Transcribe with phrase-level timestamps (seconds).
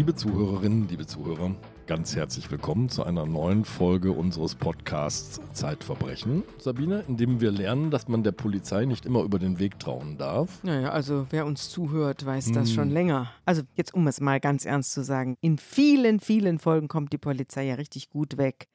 [0.00, 1.54] Liebe Zuhörerinnen, liebe Zuhörer,
[1.86, 7.90] ganz herzlich willkommen zu einer neuen Folge unseres Podcasts Zeitverbrechen, Sabine, in dem wir lernen,
[7.90, 10.64] dass man der Polizei nicht immer über den Weg trauen darf.
[10.64, 12.74] Naja, also wer uns zuhört, weiß das Hm.
[12.76, 13.30] schon länger.
[13.44, 17.18] Also jetzt, um es mal ganz ernst zu sagen, in vielen, vielen Folgen kommt die
[17.18, 18.68] Polizei ja richtig gut weg.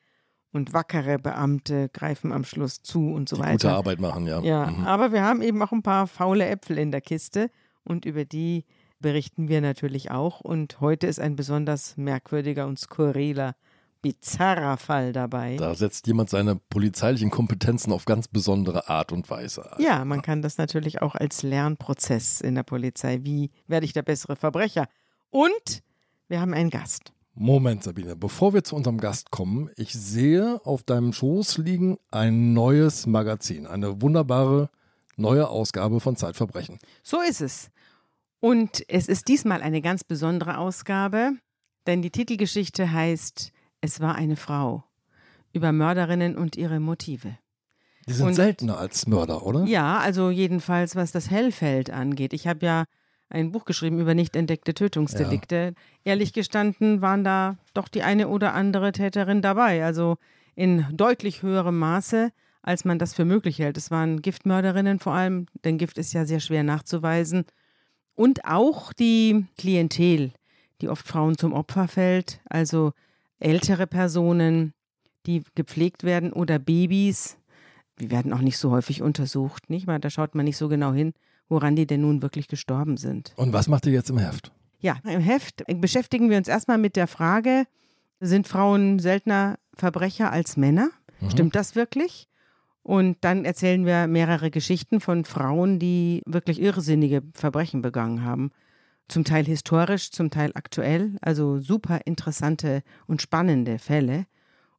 [0.51, 3.51] Und wackere Beamte greifen am Schluss zu und so Die weiter.
[3.53, 4.41] gute Arbeit machen, ja.
[4.41, 4.83] Ja, Mhm.
[4.85, 7.49] aber wir haben eben auch ein paar faule Äpfel in der Kiste
[7.83, 8.63] und über die
[9.05, 10.41] berichten wir natürlich auch.
[10.41, 13.53] Und heute ist ein besonders merkwürdiger und skurriler,
[14.01, 15.57] bizarrer Fall dabei.
[15.57, 19.79] Da setzt jemand seine polizeilichen Kompetenzen auf ganz besondere Art und Weise ein.
[19.79, 23.19] Ja, man kann das natürlich auch als Lernprozess in der Polizei.
[23.21, 24.87] Wie werde ich der bessere Verbrecher?
[25.29, 25.83] Und
[26.27, 27.13] wir haben einen Gast.
[27.35, 32.53] Moment, Sabine, bevor wir zu unserem Gast kommen, ich sehe auf deinem Schoß liegen ein
[32.53, 34.71] neues Magazin, eine wunderbare
[35.15, 36.79] neue Ausgabe von Zeitverbrechen.
[37.03, 37.69] So ist es.
[38.45, 41.31] Und es ist diesmal eine ganz besondere Ausgabe,
[41.87, 44.83] denn die Titelgeschichte heißt Es war eine Frau
[45.51, 47.39] über Mörderinnen und ihre Motive.
[48.07, 49.63] Die sind Und- seltener als Mörder, oder?
[49.63, 52.33] Ja, also jedenfalls was das Hellfeld angeht.
[52.33, 52.83] Ich habe ja
[53.29, 55.73] ein Buch geschrieben über nicht entdeckte Tötungsdelikte.
[56.03, 59.83] Ehrlich gestanden waren da doch die eine oder andere Täterin dabei.
[59.83, 60.17] Also
[60.53, 62.29] in deutlich höherem Maße,
[62.61, 63.75] als man das für möglich hält.
[63.75, 67.45] Es waren Giftmörderinnen vor allem, denn Gift ist ja sehr schwer nachzuweisen.
[68.15, 70.31] Und auch die Klientel,
[70.81, 72.93] die oft Frauen zum Opfer fällt, also
[73.39, 74.73] ältere Personen,
[75.25, 77.37] die gepflegt werden oder Babys,
[77.99, 79.99] die werden auch nicht so häufig untersucht, nicht mal?
[79.99, 81.13] Da schaut man nicht so genau hin,
[81.49, 83.33] woran die denn nun wirklich gestorben sind.
[83.35, 84.51] Und was macht ihr jetzt im Heft?
[84.79, 87.65] Ja, im Heft beschäftigen wir uns erstmal mit der Frage,
[88.19, 90.89] sind Frauen seltener Verbrecher als Männer?
[91.19, 91.29] Mhm.
[91.31, 92.27] Stimmt das wirklich?
[92.85, 98.51] Und dann erzählen wir mehrere Geschichten von Frauen, die wirklich irrsinnige Verbrechen begangen haben.
[99.07, 101.17] Zum Teil historisch, zum Teil aktuell.
[101.19, 104.27] Also super interessante und spannende Fälle.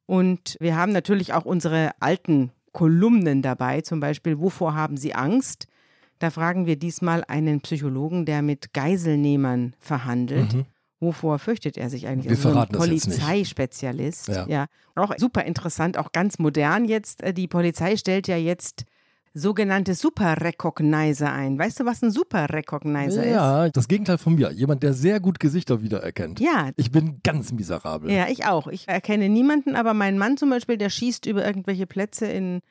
[0.05, 5.67] Und wir haben natürlich auch unsere alten Kolumnen dabei, zum Beispiel Wovor haben Sie Angst?
[6.19, 10.53] Da fragen wir diesmal einen Psychologen, der mit Geiselnehmern verhandelt.
[10.53, 10.65] Mhm.
[10.99, 12.25] Wovor fürchtet er sich eigentlich?
[12.25, 13.19] Wir Also so ein verraten das jetzt nicht.
[13.19, 14.27] Polizeispezialist.
[14.29, 14.47] Ja.
[14.47, 14.65] ja.
[14.95, 17.21] Auch super interessant, auch ganz modern jetzt.
[17.21, 18.85] Äh, Die Polizei stellt ja jetzt
[19.33, 21.59] sogenannte Super-Recognizer ein.
[21.59, 23.31] Weißt du, was ein Super-Recognizer ist?
[23.31, 24.51] Ja, das Gegenteil von mir.
[24.51, 26.39] Jemand, der sehr gut Gesichter wiedererkennt.
[26.39, 28.11] Ja, Ich bin ganz miserabel.
[28.11, 28.65] ja, ich auch.
[28.67, 32.61] Ich erkenne niemanden, aber mein Mann zum Beispiel, der schießt über irgendwelche Plätze in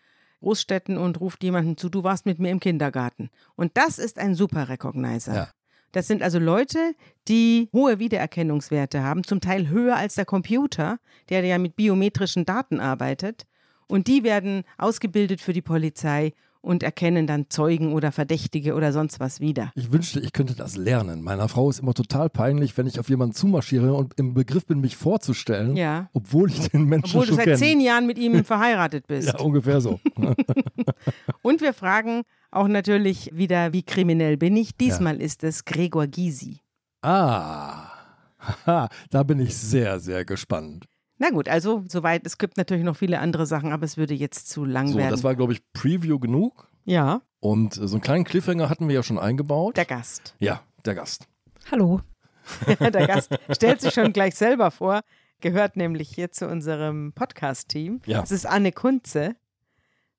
[0.41, 3.31] Großstädten und ruft jemanden zu, du warst mit mir im Kindergarten.
[3.55, 5.35] Und das ist ein Super-Recognizer.
[5.35, 5.49] Ja.
[5.97, 6.95] Das sind also Leute,
[7.27, 10.99] die hohe Wiedererkennungswerte haben, zum Teil höher als der Computer,
[11.31, 13.47] der ja mit biometrischen Daten arbeitet.
[13.87, 19.21] Und die werden ausgebildet für die Polizei und erkennen dann Zeugen oder Verdächtige oder sonst
[19.21, 19.73] was wieder.
[19.75, 21.23] Ich wünschte, ich könnte das lernen.
[21.23, 24.83] Meiner Frau ist immer total peinlich, wenn ich auf jemanden zumarschiere und im Begriff bin,
[24.83, 26.11] mich vorzustellen, Ja.
[26.13, 27.57] obwohl ich den Menschen Obwohl du schon seit kenne.
[27.57, 29.29] zehn Jahren mit ihm verheiratet bist.
[29.29, 29.99] Ja, ungefähr so.
[31.43, 34.77] Und wir fragen auch natürlich wieder, wie kriminell bin ich?
[34.77, 36.61] Diesmal ist es Gregor Gysi.
[37.03, 37.91] ah,
[38.67, 40.87] haha, da bin ich sehr, sehr gespannt.
[41.19, 42.27] Na gut, also soweit.
[42.27, 45.11] Es gibt natürlich noch viele andere Sachen, aber es würde jetzt zu lang So, werden.
[45.11, 46.69] das war, glaube ich, Preview genug.
[46.85, 49.77] ja, Und so einen kleinen Cliffhanger hatten wir ja schon eingebaut.
[49.77, 50.35] der Gast.
[50.39, 51.27] ja, der Gast.
[51.71, 52.01] Hallo.
[52.81, 55.01] der Gast stellt sich schon gleich selber vor,
[55.41, 58.03] gehört nämlich hier zu unserem Podcast-Team.
[58.07, 58.23] Ja.
[58.23, 59.35] Es ist Anne Kunze,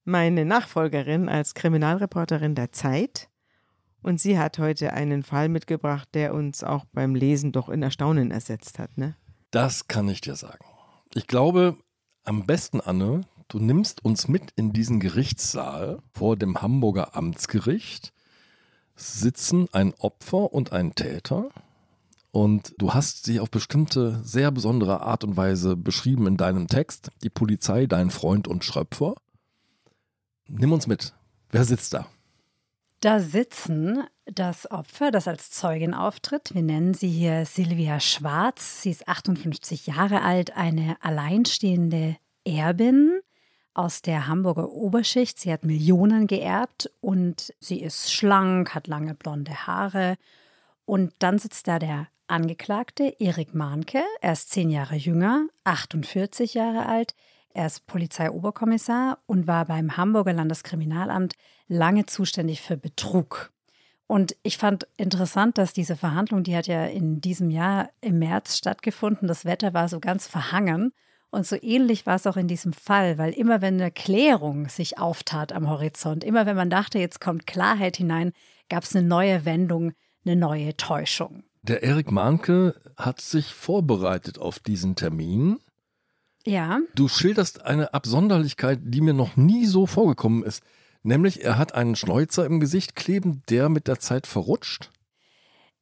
[0.08, 3.30] meine Nachfolgerin als Kriminalreporterin der Zeit.
[4.02, 8.32] Und sie hat heute einen Fall mitgebracht, der uns auch beim Lesen doch in Erstaunen
[8.32, 8.98] ersetzt hat.
[8.98, 9.16] Ne?
[9.52, 10.66] Das kann ich dir sagen.
[11.14, 11.76] Ich glaube,
[12.24, 18.14] am besten, Anne, du nimmst uns mit in diesen Gerichtssaal vor dem Hamburger Amtsgericht.
[18.96, 21.50] Sitzen ein Opfer und ein Täter.
[22.32, 27.10] Und du hast sie auf bestimmte, sehr besondere Art und Weise beschrieben in deinem Text.
[27.24, 29.16] Die Polizei, dein Freund und Schröpfer.
[30.48, 31.14] Nimm uns mit.
[31.52, 32.08] Wer sitzt da?
[33.00, 36.54] Da sitzen das Opfer, das als Zeugin auftritt.
[36.54, 38.82] Wir nennen sie hier Silvia Schwarz.
[38.82, 43.20] Sie ist 58 Jahre alt, eine alleinstehende Erbin
[43.74, 45.40] aus der Hamburger Oberschicht.
[45.40, 50.18] Sie hat Millionen geerbt und sie ist schlank, hat lange blonde Haare.
[50.86, 54.02] Und dann sitzt da der Angeklagte Erik Mahnke.
[54.22, 57.16] Er ist zehn Jahre jünger, 48 Jahre alt.
[57.58, 61.34] Er ist Polizeioberkommissar und war beim Hamburger Landeskriminalamt
[61.68, 63.52] lange zuständig für Betrug.
[64.06, 68.58] Und ich fand interessant, dass diese Verhandlung, die hat ja in diesem Jahr im März
[68.58, 69.28] stattgefunden.
[69.28, 70.92] Das Wetter war so ganz verhangen.
[71.32, 75.00] Und so ähnlich war es auch in diesem Fall, weil immer wenn eine Klärung sich
[75.00, 78.34] auftat am Horizont, immer wenn man dachte, jetzt kommt Klarheit hinein,
[78.70, 79.94] gab es eine neue Wendung,
[80.28, 81.42] eine neue Täuschung.
[81.64, 85.58] Der Erik Mahnke hat sich vorbereitet auf diesen Termin.
[86.48, 86.80] Ja.
[86.96, 90.64] Du schilderst eine Absonderlichkeit, die mir noch nie so vorgekommen ist.
[91.04, 94.92] Nämlich, er hat einen Schnäuzer im Gesicht kleben, der mit der Zeit verrutscht.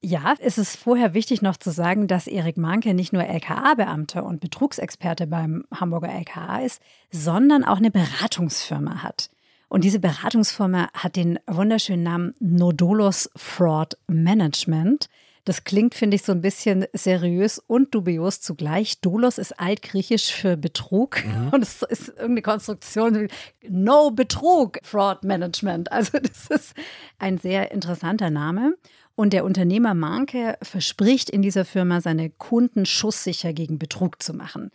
[0.02, 4.40] Ja, es ist vorher wichtig noch zu sagen, dass Erik Mahnke nicht nur LKA-Beamter und
[4.40, 6.82] Betrugsexperte beim Hamburger LKA ist,
[7.12, 9.30] sondern auch eine Beratungsfirma hat.
[9.68, 15.10] Und diese Beratungsfirma hat den wunderschönen Namen Nodolos Fraud Management.
[15.46, 19.00] Das klingt, finde ich, so ein bisschen seriös und dubios zugleich.
[19.00, 21.50] Dolos ist altgriechisch für Betrug mhm.
[21.50, 23.28] und es ist irgendeine Konstruktion wie
[23.70, 25.92] No Betrug Fraud Management.
[25.92, 26.74] Also das ist
[27.20, 28.76] ein sehr interessanter Name.
[29.14, 34.72] Und der Unternehmer Manke verspricht in dieser Firma, seine Kunden schusssicher gegen Betrug zu machen.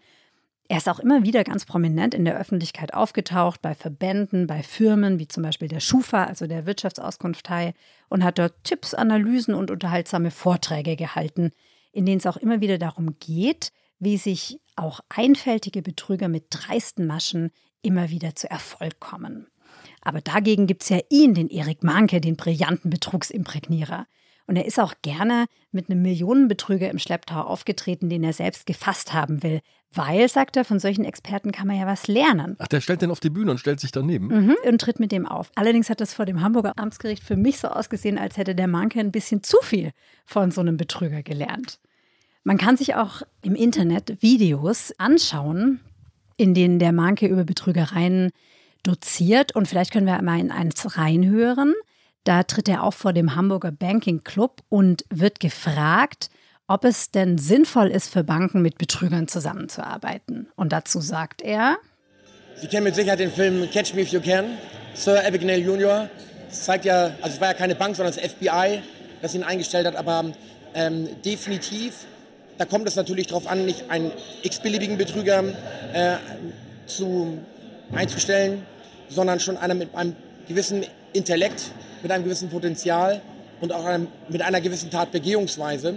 [0.70, 5.18] Er ist auch immer wieder ganz prominent in der Öffentlichkeit aufgetaucht, bei Verbänden, bei Firmen
[5.18, 7.74] wie zum Beispiel der Schufa, also der Wirtschaftsauskunftei,
[8.08, 11.50] und hat dort Tipps, Analysen und unterhaltsame Vorträge gehalten,
[11.90, 17.04] in denen es auch immer wieder darum geht, wie sich auch einfältige Betrüger mit dreisten
[17.04, 17.50] Maschen
[17.82, 19.48] immer wieder zu Erfolg kommen.
[20.02, 24.06] Aber dagegen gibt es ja ihn, den Erik Manke, den brillanten Betrugsimprägnierer.
[24.50, 29.12] Und er ist auch gerne mit einem Millionenbetrüger im Schlepptau aufgetreten, den er selbst gefasst
[29.12, 29.60] haben will.
[29.92, 32.56] Weil, sagt er, von solchen Experten kann man ja was lernen.
[32.58, 34.26] Ach, der stellt den auf die Bühne und stellt sich daneben.
[34.26, 35.52] Mhm, und tritt mit dem auf.
[35.54, 38.98] Allerdings hat das vor dem Hamburger Amtsgericht für mich so ausgesehen, als hätte der Manke
[38.98, 39.92] ein bisschen zu viel
[40.26, 41.78] von so einem Betrüger gelernt.
[42.42, 45.78] Man kann sich auch im Internet Videos anschauen,
[46.36, 48.32] in denen der Manke über Betrügereien
[48.82, 49.54] doziert.
[49.54, 51.72] Und vielleicht können wir mal in eins reinhören.
[52.24, 56.28] Da tritt er auch vor dem Hamburger Banking Club und wird gefragt,
[56.66, 60.48] ob es denn sinnvoll ist, für Banken mit Betrügern zusammenzuarbeiten.
[60.54, 61.78] Und dazu sagt er:
[62.56, 64.58] Sie kennen mit Sicherheit den Film Catch Me If You Can,
[64.94, 66.08] Sir Abigail Jr.
[66.50, 68.82] Zeigt ja, also es war ja keine Bank, sondern das FBI,
[69.22, 70.32] das ihn eingestellt hat, aber
[70.74, 72.06] ähm, definitiv,
[72.58, 74.12] da kommt es natürlich darauf an, nicht einen
[74.42, 75.42] x-beliebigen Betrüger
[75.92, 76.16] äh,
[76.86, 77.38] zu,
[77.92, 78.62] einzustellen,
[79.08, 80.14] sondern schon einer mit einem
[80.46, 81.72] gewissen Intellekt,
[82.02, 83.20] mit einem gewissen Potenzial
[83.60, 85.94] und auch einem, mit einer gewissen Tatbegehungsweise.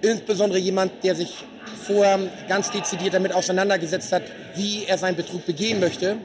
[0.00, 1.44] Insbesondere jemand, der sich
[1.86, 2.18] vorher
[2.48, 4.22] ganz dezidiert damit auseinandergesetzt hat,
[4.54, 6.16] wie er seinen Betrug begehen möchte,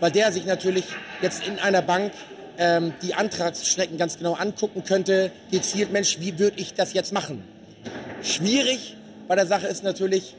[0.00, 0.84] weil der sich natürlich
[1.22, 2.12] jetzt in einer Bank
[2.58, 7.42] ähm, die Antragsstrecken ganz genau angucken könnte, gezielt, Mensch, wie würde ich das jetzt machen?
[8.22, 8.96] Schwierig
[9.28, 10.34] bei der Sache ist natürlich,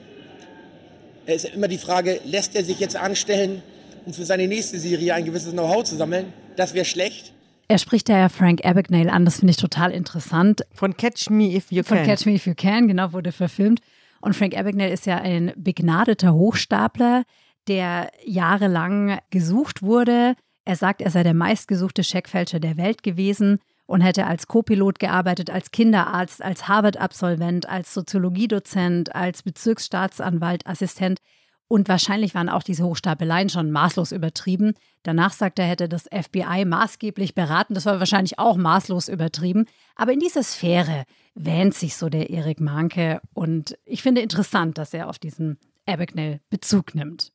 [1.26, 3.62] ist immer die Frage, lässt er sich jetzt anstellen,
[4.08, 6.32] um für seine nächste Serie ein gewisses Know-how zu sammeln?
[6.56, 7.34] Das wäre schlecht.
[7.68, 10.62] Er spricht da ja Frank Abagnale an, das finde ich total interessant.
[10.72, 11.98] Von Catch Me If You Can.
[11.98, 13.82] Von Catch Me If You Can, genau, wurde verfilmt.
[14.22, 17.24] Und Frank Abagnale ist ja ein begnadeter Hochstapler,
[17.68, 20.36] der jahrelang gesucht wurde.
[20.64, 25.50] Er sagt, er sei der meistgesuchte Scheckfälscher der Welt gewesen und hätte als Co-Pilot gearbeitet,
[25.50, 31.20] als Kinderarzt, als Harvard-Absolvent, als Soziologiedozent, als Bezirksstaatsanwalt, Assistent.
[31.68, 34.74] Und wahrscheinlich waren auch diese Hochstapeleien schon maßlos übertrieben.
[35.04, 37.74] Danach sagt er, hätte das FBI maßgeblich beraten.
[37.74, 39.66] Das war wahrscheinlich auch maßlos übertrieben.
[39.96, 41.04] Aber in dieser Sphäre
[41.36, 43.20] wähnt sich so der Erik Mahnke.
[43.34, 47.32] Und ich finde interessant, dass er auf diesen Abagnale Bezug nimmt.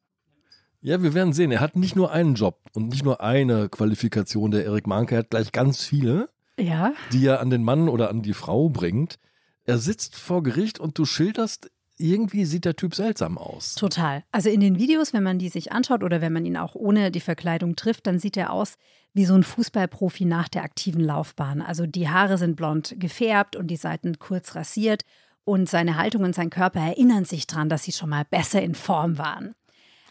[0.81, 1.53] Ja, wir werden sehen.
[1.53, 4.51] Er hat nicht nur einen Job und nicht nur eine Qualifikation.
[4.51, 6.93] Der Erik Mahnke er hat gleich ganz viele, ja.
[7.13, 9.19] die er an den Mann oder an die Frau bringt.
[9.65, 13.75] Er sitzt vor Gericht und du schilderst irgendwie sieht der Typ seltsam aus.
[13.75, 14.25] Total.
[14.33, 17.11] Also in den Videos, wenn man die sich anschaut oder wenn man ihn auch ohne
[17.11, 18.77] die Verkleidung trifft, dann sieht er aus
[19.15, 21.61] wie so ein Fußballprofi nach der aktiven Laufbahn.
[21.61, 25.05] Also die Haare sind blond gefärbt und die Seiten kurz rasiert
[25.45, 28.75] und seine Haltung und sein Körper erinnern sich daran, dass sie schon mal besser in
[28.75, 29.55] Form waren.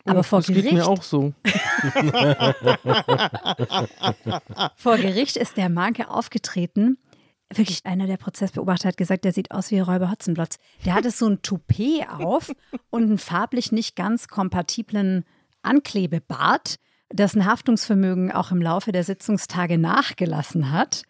[0.06, 0.66] Aber oh, vor das Gericht.
[0.66, 1.34] Geht mir auch so.
[4.76, 6.98] vor Gericht ist der Manke aufgetreten
[7.58, 10.58] wirklich einer der Prozessbeobachter hat gesagt, der sieht aus wie Räuber Hotzenblotz.
[10.86, 12.52] Der hatte so ein Toupet auf
[12.90, 15.26] und einen farblich nicht ganz kompatiblen
[15.62, 16.76] Anklebebart,
[17.12, 21.04] dessen Haftungsvermögen auch im Laufe der Sitzungstage nachgelassen hat.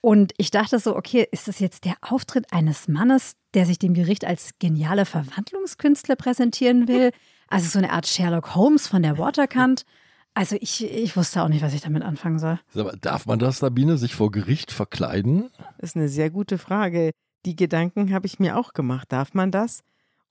[0.00, 3.94] Und ich dachte so, okay, ist das jetzt der Auftritt eines Mannes, der sich dem
[3.94, 7.12] Gericht als genialer Verwandlungskünstler präsentieren will?
[7.46, 9.84] Also so eine Art Sherlock Holmes von der Waterkant.
[10.34, 12.58] Also ich, ich wusste auch nicht, was ich damit anfangen soll.
[12.74, 15.50] Aber darf man das, Sabine, sich vor Gericht verkleiden?
[15.78, 17.10] Das ist eine sehr gute Frage.
[17.44, 19.12] Die Gedanken habe ich mir auch gemacht.
[19.12, 19.82] Darf man das?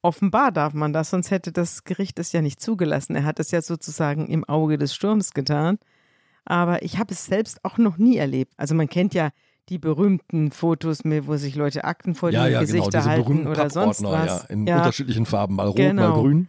[0.02, 3.16] Offenbar darf man das, sonst hätte das Gericht es ja nicht zugelassen.
[3.16, 5.78] Er hat es ja sozusagen im Auge des Sturms getan.
[6.46, 8.54] Aber ich habe es selbst auch noch nie erlebt.
[8.58, 9.30] Also man kennt ja
[9.70, 13.70] die berühmten Fotos, wo sich Leute Akten vor ja, die ja, Gesichter genau, halten oder
[13.70, 14.26] sonst was.
[14.26, 14.78] Ja, in ja.
[14.78, 16.10] unterschiedlichen Farben, mal rot, genau.
[16.10, 16.48] mal grün.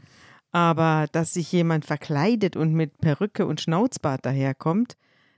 [0.52, 4.96] Aber dass sich jemand verkleidet und mit Perücke und Schnauzbart daherkommt,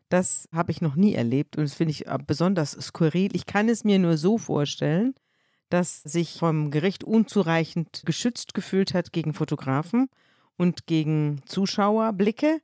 [0.08, 3.34] das habe ich noch nie erlebt und das finde ich besonders skurril.
[3.34, 5.14] Ich kann es mir nur so vorstellen,
[5.70, 10.08] das sich vom Gericht unzureichend geschützt gefühlt hat gegen Fotografen
[10.56, 12.60] und gegen Zuschauerblicke.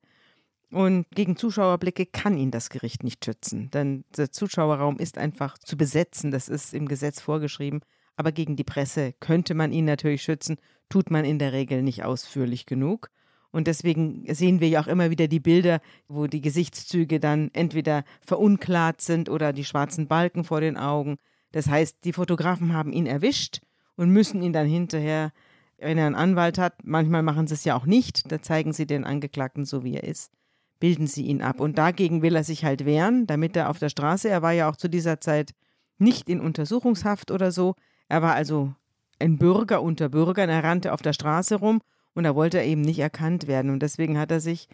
[0.73, 5.77] Und gegen Zuschauerblicke kann ihn das Gericht nicht schützen, denn der Zuschauerraum ist einfach zu
[5.77, 7.81] besetzen, das ist im Gesetz vorgeschrieben.
[8.21, 10.59] Aber gegen die Presse könnte man ihn natürlich schützen,
[10.91, 13.09] tut man in der Regel nicht ausführlich genug.
[13.51, 18.05] Und deswegen sehen wir ja auch immer wieder die Bilder, wo die Gesichtszüge dann entweder
[18.21, 21.17] verunklart sind oder die schwarzen Balken vor den Augen.
[21.53, 23.63] Das heißt, die Fotografen haben ihn erwischt
[23.97, 25.33] und müssen ihn dann hinterher,
[25.79, 28.87] wenn er einen Anwalt hat, manchmal machen sie es ja auch nicht, da zeigen sie
[28.87, 30.31] den Angeklagten so, wie er ist,
[30.79, 31.59] bilden sie ihn ab.
[31.59, 34.69] Und dagegen will er sich halt wehren, damit er auf der Straße, er war ja
[34.69, 35.55] auch zu dieser Zeit
[35.97, 37.77] nicht in Untersuchungshaft oder so,
[38.11, 38.75] er war also
[39.19, 41.81] ein Bürger unter Bürgern, er rannte auf der Straße rum
[42.15, 43.71] und da wollte er eben nicht erkannt werden.
[43.71, 44.69] Und deswegen hat er sich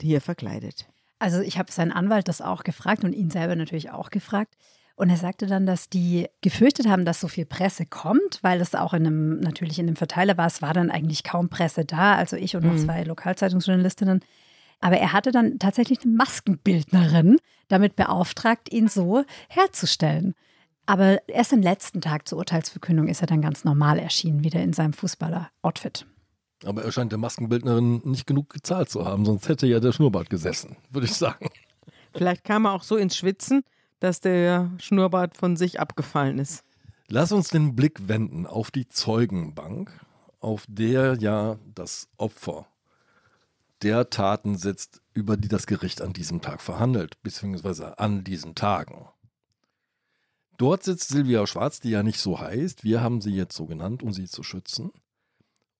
[0.00, 0.86] hier verkleidet.
[1.18, 4.54] Also ich habe seinen Anwalt das auch gefragt und ihn selber natürlich auch gefragt.
[4.94, 8.74] Und er sagte dann, dass die gefürchtet haben, dass so viel Presse kommt, weil es
[8.74, 10.46] auch in einem, natürlich in einem Verteiler war.
[10.46, 12.78] Es war dann eigentlich kaum Presse da, also ich und noch mhm.
[12.78, 14.20] zwei Lokalzeitungsjournalistinnen.
[14.80, 17.38] Aber er hatte dann tatsächlich eine Maskenbildnerin
[17.68, 20.34] damit beauftragt, ihn so herzustellen.
[20.86, 24.72] Aber erst am letzten Tag zur Urteilsverkündung ist er dann ganz normal erschienen, wieder in
[24.72, 26.06] seinem Fußballer-Outfit.
[26.64, 30.30] Aber er scheint der Maskenbildnerin nicht genug gezahlt zu haben, sonst hätte ja der Schnurrbart
[30.30, 31.50] gesessen, würde ich sagen.
[32.14, 33.62] Vielleicht kam er auch so ins Schwitzen,
[34.00, 36.64] dass der Schnurrbart von sich abgefallen ist.
[37.08, 39.92] Lass uns den Blick wenden auf die Zeugenbank,
[40.40, 42.66] auf der ja das Opfer
[43.82, 49.06] der Taten sitzt, über die das Gericht an diesem Tag verhandelt, beziehungsweise an diesen Tagen.
[50.58, 52.84] Dort sitzt Silvia Schwarz, die ja nicht so heißt.
[52.84, 54.90] Wir haben sie jetzt so genannt, um sie zu schützen.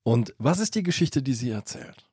[0.03, 2.07] Und was ist die Geschichte, die sie erzählt?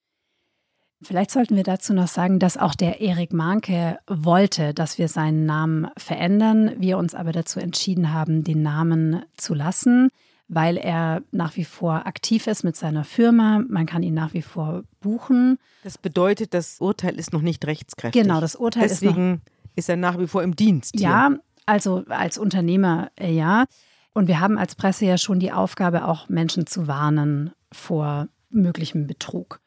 [1.03, 5.45] Vielleicht sollten wir dazu noch sagen, dass auch der Erik Manke wollte, dass wir seinen
[5.45, 10.09] Namen verändern, wir uns aber dazu entschieden haben, den Namen zu lassen,
[10.47, 13.63] weil er nach wie vor aktiv ist mit seiner Firma.
[13.67, 15.59] Man kann ihn nach wie vor buchen.
[15.83, 18.21] Das bedeutet, das Urteil ist noch nicht rechtskräftig.
[18.21, 19.41] Genau, das Urteil Deswegen ist Deswegen
[19.75, 20.93] ist er nach wie vor im Dienst.
[20.95, 21.09] Hier.
[21.09, 21.31] Ja,
[21.65, 23.65] also als Unternehmer, äh, ja.
[24.13, 29.07] Und wir haben als Presse ja schon die Aufgabe, auch Menschen zu warnen vor möglichem
[29.07, 29.59] Betrug.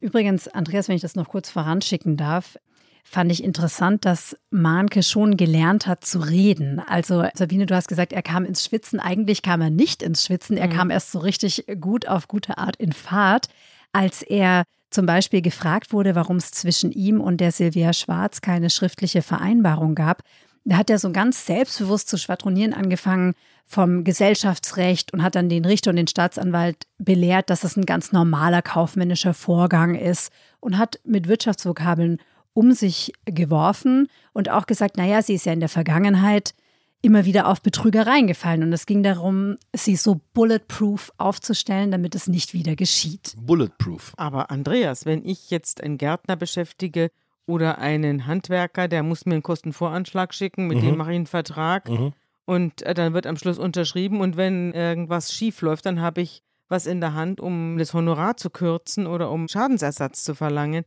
[0.00, 2.56] Übrigens, Andreas, wenn ich das noch kurz voranschicken darf,
[3.04, 6.80] fand ich interessant, dass Mahnke schon gelernt hat zu reden.
[6.80, 9.00] Also Sabine, du hast gesagt, er kam ins Schwitzen.
[9.00, 10.56] Eigentlich kam er nicht ins Schwitzen.
[10.56, 10.72] Er mhm.
[10.72, 13.48] kam erst so richtig gut auf gute Art in Fahrt,
[13.92, 18.70] als er zum Beispiel gefragt wurde, warum es zwischen ihm und der Silvia Schwarz keine
[18.70, 20.22] schriftliche Vereinbarung gab.
[20.64, 25.64] Da hat er so ganz selbstbewusst zu schwadronieren angefangen vom Gesellschaftsrecht und hat dann den
[25.64, 31.00] Richter und den Staatsanwalt belehrt, dass es ein ganz normaler kaufmännischer Vorgang ist und hat
[31.04, 32.18] mit Wirtschaftsvokabeln
[32.54, 36.54] um sich geworfen und auch gesagt, naja, sie ist ja in der Vergangenheit
[37.00, 42.28] immer wieder auf Betrügereien gefallen und es ging darum, sie so bulletproof aufzustellen, damit es
[42.28, 43.34] nicht wieder geschieht.
[43.40, 44.12] Bulletproof.
[44.16, 47.10] Aber Andreas, wenn ich jetzt einen Gärtner beschäftige
[47.46, 50.82] oder einen Handwerker, der muss mir einen Kostenvoranschlag schicken, mit mhm.
[50.82, 52.12] dem mache ich einen Vertrag mhm.
[52.44, 56.42] und äh, dann wird am Schluss unterschrieben und wenn irgendwas schief läuft, dann habe ich
[56.68, 60.84] was in der Hand, um das Honorar zu kürzen oder um Schadensersatz zu verlangen.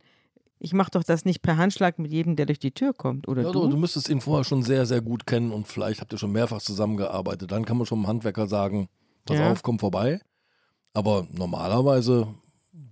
[0.58, 3.42] Ich mache doch das nicht per Handschlag mit jedem, der durch die Tür kommt, oder
[3.42, 3.68] ja, du?
[3.68, 6.60] Du müsstest ihn vorher schon sehr, sehr gut kennen und vielleicht habt ihr schon mehrfach
[6.60, 7.52] zusammengearbeitet.
[7.52, 8.88] Dann kann man schon dem Handwerker sagen,
[9.26, 9.52] pass ja.
[9.52, 10.20] auf, komm vorbei.
[10.94, 12.28] Aber normalerweise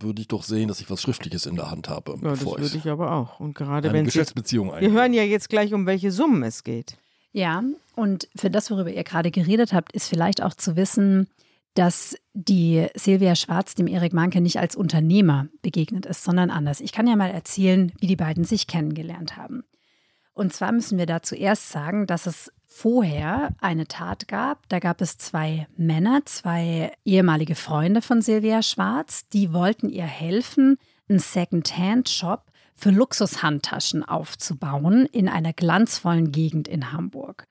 [0.01, 2.17] würde ich doch sehen, dass ich was Schriftliches in der Hand habe.
[2.23, 3.41] Ja, das würde ich aber auch.
[3.41, 6.65] Und gerade eine wenn Geschäftsbeziehung Sie, Wir hören ja jetzt gleich, um welche Summen es
[6.65, 6.97] geht.
[7.33, 7.63] Ja,
[7.97, 11.29] und für das, worüber ihr gerade geredet habt, ist vielleicht auch zu wissen,
[11.75, 16.81] dass die Silvia Schwarz dem Erik Manke nicht als Unternehmer begegnet ist, sondern anders.
[16.81, 19.65] Ich kann ja mal erzählen, wie die beiden sich kennengelernt haben.
[20.35, 24.69] Und zwar müssen wir da zuerst sagen, dass es vorher eine Tat gab.
[24.69, 30.77] Da gab es zwei Männer, zwei ehemalige Freunde von Silvia Schwarz, die wollten ihr helfen,
[31.09, 37.47] einen Second-Hand-Shop für Luxushandtaschen aufzubauen in einer glanzvollen Gegend in Hamburg.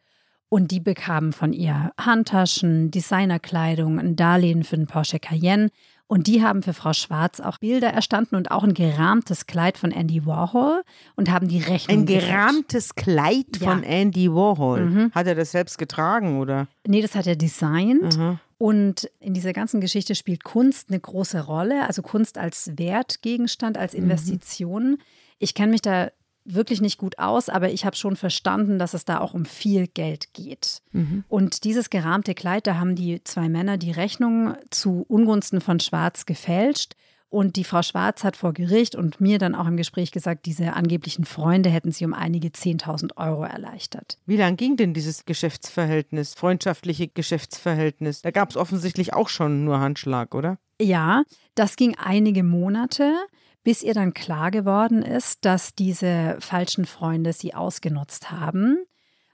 [0.50, 5.70] Und die bekamen von ihr Handtaschen, Designerkleidung, ein Darlehen für den Porsche Cayenne
[6.08, 9.92] und die haben für Frau Schwarz auch Bilder erstanden und auch ein gerahmtes Kleid von
[9.92, 10.84] Andy Warhol
[11.16, 12.00] und haben die Rechnung.
[12.00, 13.70] Ein gerahmtes Kleid ja.
[13.70, 14.86] von Andy Warhol.
[14.86, 15.12] Mhm.
[15.14, 16.68] Hat er das selbst getragen oder?
[16.86, 18.18] Nee, das hat er designt.
[18.18, 18.40] Mhm.
[18.58, 23.94] Und in dieser ganzen Geschichte spielt Kunst eine große Rolle, also Kunst als Wertgegenstand, als
[23.94, 24.04] mhm.
[24.04, 24.92] Investition.
[24.92, 24.98] Mhm.
[25.40, 26.12] Ich kenne mich da
[26.46, 29.88] wirklich nicht gut aus, aber ich habe schon verstanden, dass es da auch um viel
[29.88, 30.82] Geld geht.
[30.92, 31.24] Mhm.
[31.30, 36.26] Und dieses gerahmte Kleid, da haben die zwei Männer die Rechnung zu Ungunsten von Schwarz
[36.26, 36.96] gefälscht
[37.34, 40.74] Und die Frau Schwarz hat vor Gericht und mir dann auch im Gespräch gesagt, diese
[40.74, 44.20] angeblichen Freunde hätten sie um einige 10.000 Euro erleichtert.
[44.28, 48.22] Wie lang ging denn dieses Geschäftsverhältnis, freundschaftliche Geschäftsverhältnis?
[48.22, 50.60] Da gab es offensichtlich auch schon nur Handschlag, oder?
[50.80, 51.24] Ja,
[51.56, 53.16] das ging einige Monate,
[53.64, 58.86] bis ihr dann klar geworden ist, dass diese falschen Freunde sie ausgenutzt haben.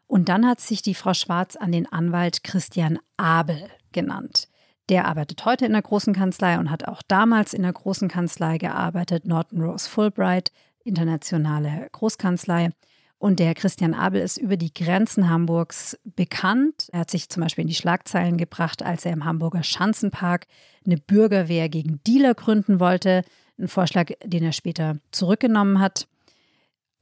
[0.07, 4.48] Und dann hat sich die Frau Schwarz an den Anwalt Christian Abel genannt.
[4.89, 8.57] Der arbeitet heute in der großen Kanzlei und hat auch damals in der großen Kanzlei
[8.57, 10.51] gearbeitet, Norton Rose Fulbright,
[10.83, 12.71] internationale Großkanzlei.
[13.19, 16.88] Und der Christian Abel ist über die Grenzen Hamburgs bekannt.
[16.91, 20.48] Er hat sich zum Beispiel in die Schlagzeilen gebracht, als er im Hamburger Schanzenpark
[20.86, 23.24] eine Bürgerwehr gegen Dealer gründen wollte.
[23.59, 26.07] Ein Vorschlag, den er später zurückgenommen hat.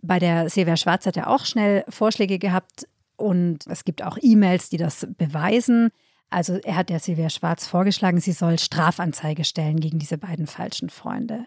[0.01, 4.69] Bei der Silvia Schwarz hat er auch schnell Vorschläge gehabt und es gibt auch E-Mails,
[4.69, 5.89] die das beweisen.
[6.29, 10.89] Also er hat der Silvia Schwarz vorgeschlagen, sie soll Strafanzeige stellen gegen diese beiden falschen
[10.89, 11.45] Freunde.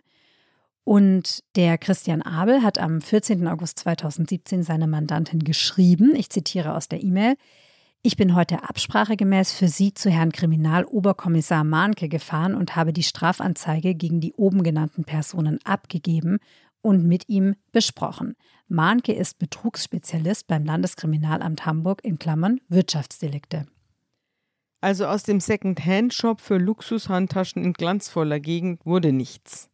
[0.85, 3.47] Und der Christian Abel hat am 14.
[3.47, 7.37] August 2017 seiner Mandantin geschrieben, ich zitiere aus der E-Mail,
[8.03, 13.95] ich bin heute absprachegemäß für Sie zu Herrn Kriminaloberkommissar Mahnke gefahren und habe die Strafanzeige
[13.95, 16.39] gegen die oben genannten Personen abgegeben
[16.81, 18.37] und mit ihm besprochen.
[18.69, 23.67] Mahnke ist Betrugsspezialist beim Landeskriminalamt Hamburg in Klammern Wirtschaftsdelikte.
[24.81, 29.69] Also aus dem Second-Hand-Shop für Luxushandtaschen in glanzvoller Gegend wurde nichts.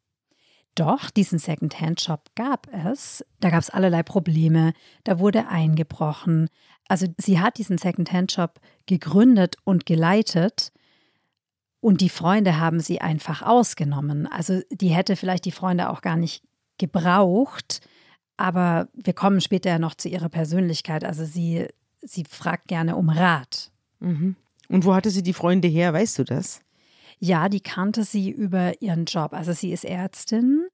[0.74, 3.24] Doch, diesen Second-Hand-Shop gab es.
[3.40, 4.74] Da gab es allerlei Probleme.
[5.04, 6.50] Da wurde eingebrochen.
[6.88, 10.72] Also sie hat diesen Second-Hand-Shop gegründet und geleitet.
[11.80, 14.26] Und die Freunde haben sie einfach ausgenommen.
[14.26, 16.42] Also die hätte vielleicht die Freunde auch gar nicht
[16.78, 17.80] gebraucht.
[18.36, 21.04] Aber wir kommen später ja noch zu ihrer Persönlichkeit.
[21.04, 21.66] Also sie,
[22.02, 23.70] sie fragt gerne um Rat.
[24.00, 24.36] Mhm.
[24.68, 26.60] Und wo hatte sie die Freunde her, weißt du das?
[27.18, 29.32] Ja, die kannte sie über ihren Job.
[29.32, 30.66] Also sie ist Ärztin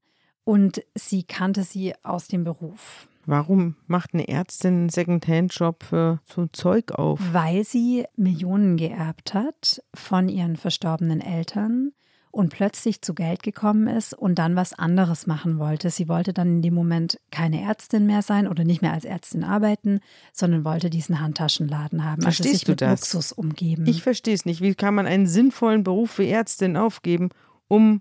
[0.45, 3.07] und sie kannte sie aus dem Beruf.
[3.25, 7.21] Warum macht eine Ärztin einen Second-Hand-Job für so ein Zeug auf?
[7.33, 11.93] Weil sie Millionen geerbt hat von ihren verstorbenen Eltern
[12.33, 15.91] und plötzlich zu Geld gekommen ist und dann was anderes machen wollte.
[15.91, 19.45] Sie wollte dann in dem Moment keine Ärztin mehr sein oder nicht mehr als Ärztin
[19.45, 20.01] arbeiten,
[20.33, 22.23] sondern wollte diesen Handtaschenladen haben.
[22.23, 23.01] Verstehst also sich du mit das?
[23.01, 23.87] Luxus umgeben.
[23.87, 24.63] Ich verstehe es nicht.
[24.63, 27.29] Wie kann man einen sinnvollen Beruf wie Ärztin aufgeben,
[27.69, 28.01] um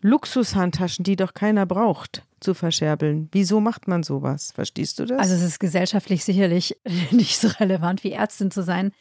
[0.00, 3.28] Luxushandtaschen, die doch keiner braucht, zu verscherbeln?
[3.32, 4.52] Wieso macht man sowas?
[4.52, 5.18] Verstehst du das?
[5.18, 6.76] Also es ist gesellschaftlich sicherlich
[7.10, 8.92] nicht so relevant wie Ärztin zu sein.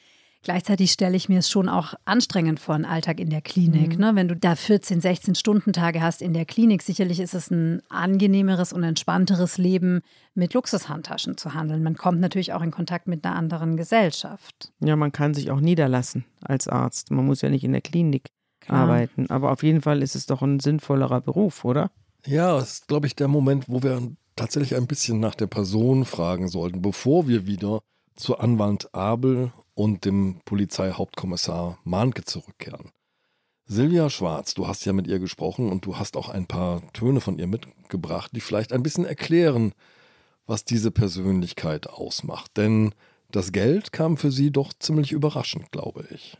[0.44, 3.96] Gleichzeitig stelle ich mir es schon auch anstrengend vor, einen Alltag in der Klinik.
[3.96, 4.00] Mhm.
[4.00, 4.12] Ne?
[4.16, 8.72] Wenn du da 14, 16 Stundentage hast in der Klinik, sicherlich ist es ein angenehmeres
[8.72, 10.02] und entspannteres Leben,
[10.36, 11.84] mit Luxushandtaschen zu handeln.
[11.84, 14.72] Man kommt natürlich auch in Kontakt mit einer anderen Gesellschaft.
[14.80, 17.12] ja, man kann sich auch niederlassen als Arzt.
[17.12, 18.30] Man muss ja nicht in der Klinik.
[18.70, 19.30] Arbeiten.
[19.30, 21.92] Aber auf jeden Fall ist es doch ein sinnvollerer Beruf, oder?
[22.26, 26.06] Ja, das ist, glaube ich, der Moment, wo wir tatsächlich ein bisschen nach der Person
[26.06, 27.82] fragen sollten, bevor wir wieder
[28.16, 32.92] zu Anwalt Abel und dem Polizeihauptkommissar Mahnke zurückkehren.
[33.66, 37.20] Silvia Schwarz, du hast ja mit ihr gesprochen und du hast auch ein paar Töne
[37.20, 39.74] von ihr mitgebracht, die vielleicht ein bisschen erklären,
[40.46, 42.56] was diese Persönlichkeit ausmacht.
[42.56, 42.94] Denn
[43.30, 46.38] das Geld kam für sie doch ziemlich überraschend, glaube ich.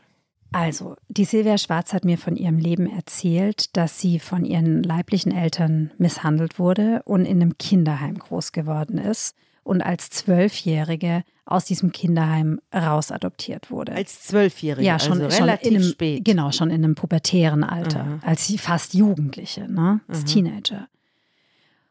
[0.52, 5.30] Also, die Silvia Schwarz hat mir von ihrem Leben erzählt, dass sie von ihren leiblichen
[5.32, 11.92] Eltern misshandelt wurde und in einem Kinderheim groß geworden ist und als Zwölfjährige aus diesem
[11.92, 13.92] Kinderheim rausadoptiert wurde.
[13.92, 16.24] Als Zwölfjährige, ja, schon, also schon relativ in einem, spät.
[16.24, 18.20] Genau, schon in einem pubertären Alter, Mhm.
[18.24, 20.00] als sie fast Jugendliche, ne?
[20.08, 20.26] als Mhm.
[20.26, 20.88] Teenager.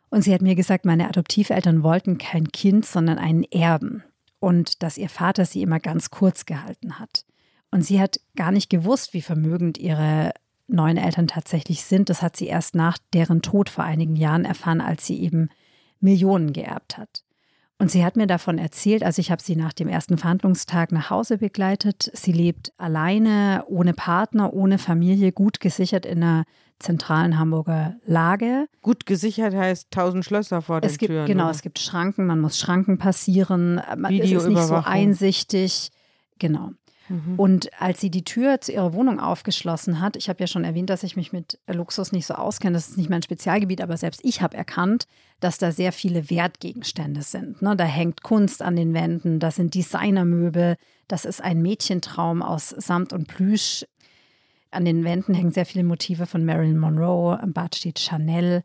[0.10, 4.04] Und sie hat mir gesagt, meine Adoptiveltern wollten kein Kind, sondern einen Erben.
[4.40, 7.26] Und dass ihr Vater sie immer ganz kurz gehalten hat.
[7.72, 10.32] Und sie hat gar nicht gewusst, wie vermögend ihre
[10.68, 12.10] neuen Eltern tatsächlich sind.
[12.10, 15.50] Das hat sie erst nach deren Tod vor einigen Jahren erfahren, als sie eben
[16.00, 17.24] Millionen geerbt hat.
[17.80, 21.10] Und sie hat mir davon erzählt, also ich habe sie nach dem ersten Verhandlungstag nach
[21.12, 22.10] Hause begleitet.
[22.14, 26.46] Sie lebt alleine, ohne Partner, ohne Familie, gut gesichert in einer
[26.80, 28.68] zentralen Hamburger Lage.
[28.82, 31.28] Gut gesichert heißt tausend Schlösser vor den Es gibt, Türen.
[31.28, 31.52] genau, oder?
[31.52, 33.76] es gibt Schranken, man muss Schranken passieren.
[33.96, 35.90] Man- Es ist nicht so einsichtig.
[36.40, 36.72] Genau.
[37.10, 37.40] Mhm.
[37.40, 40.90] Und als sie die Tür zu ihrer Wohnung aufgeschlossen hat, ich habe ja schon erwähnt,
[40.90, 44.22] dass ich mich mit Luxus nicht so auskenne, das ist nicht mein Spezialgebiet, aber selbst
[44.24, 45.08] ich habe erkannt,
[45.40, 47.62] dass da sehr viele Wertgegenstände sind.
[47.62, 47.76] Ne?
[47.76, 50.76] Da hängt Kunst an den Wänden, das sind Designermöbel,
[51.08, 53.86] das ist ein Mädchentraum aus Samt und Plüsch.
[54.72, 58.64] An den Wänden hängen sehr viele Motive von Marilyn Monroe, am Bad steht Chanel.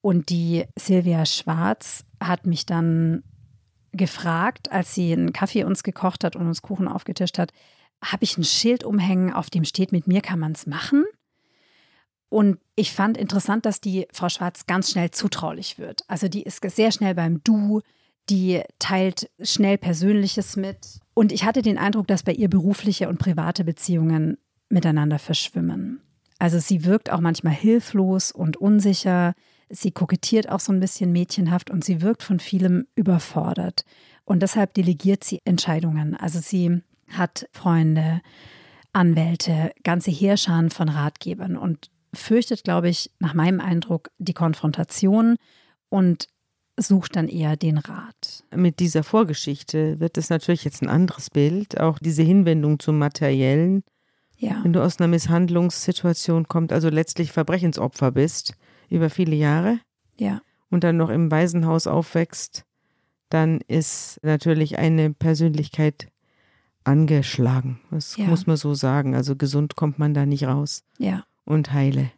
[0.00, 3.22] Und die Silvia Schwarz hat mich dann
[3.92, 7.52] gefragt, als sie einen Kaffee uns gekocht hat und uns Kuchen aufgetischt hat,
[8.02, 11.04] habe ich ein Schild umhängen, auf dem steht, mit mir kann man es machen?
[12.28, 16.02] Und ich fand interessant, dass die Frau Schwarz ganz schnell zutraulich wird.
[16.08, 17.80] Also die ist sehr schnell beim Du,
[18.28, 21.00] die teilt schnell Persönliches mit.
[21.14, 24.36] Und ich hatte den Eindruck, dass bei ihr berufliche und private Beziehungen
[24.68, 26.02] miteinander verschwimmen.
[26.38, 29.34] Also sie wirkt auch manchmal hilflos und unsicher.
[29.70, 33.84] Sie kokettiert auch so ein bisschen mädchenhaft und sie wirkt von vielem überfordert.
[34.24, 36.14] Und deshalb delegiert sie Entscheidungen.
[36.14, 38.20] Also sie hat Freunde,
[38.92, 45.36] Anwälte, ganze Heerscharen von Ratgebern und fürchtet, glaube ich, nach meinem Eindruck die Konfrontation
[45.88, 46.26] und
[46.76, 48.44] sucht dann eher den Rat.
[48.54, 53.82] Mit dieser Vorgeschichte wird es natürlich jetzt ein anderes Bild, auch diese Hinwendung zum Materiellen.
[54.36, 54.60] Ja.
[54.62, 58.54] Wenn du aus einer Misshandlungssituation kommst, also letztlich Verbrechensopfer bist,
[58.88, 59.80] über viele Jahre.
[60.16, 60.40] Ja.
[60.70, 62.64] Und dann noch im Waisenhaus aufwächst,
[63.30, 66.08] dann ist natürlich eine Persönlichkeit
[66.88, 67.78] angeschlagen.
[67.90, 68.26] Das ja.
[68.26, 69.14] muss man so sagen.
[69.14, 70.82] Also gesund kommt man da nicht raus.
[70.98, 71.24] Ja.
[71.44, 72.10] Und heile.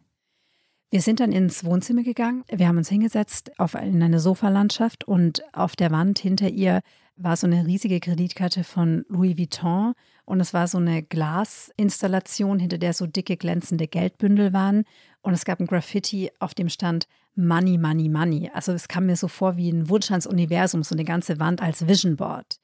[0.89, 2.43] Wir sind dann ins Wohnzimmer gegangen.
[2.49, 6.81] Wir haben uns hingesetzt auf in eine Sofalandschaft und auf der Wand hinter ihr
[7.15, 9.93] war so eine riesige Kreditkarte von Louis Vuitton
[10.25, 14.83] und es war so eine Glasinstallation, hinter der so dicke glänzende Geldbündel waren
[15.21, 18.51] und es gab ein Graffiti, auf dem stand Money, Money, Money.
[18.53, 21.61] Also es kam mir so vor wie ein Wunsch ans Universum, so eine ganze Wand
[21.61, 22.60] als Vision Board.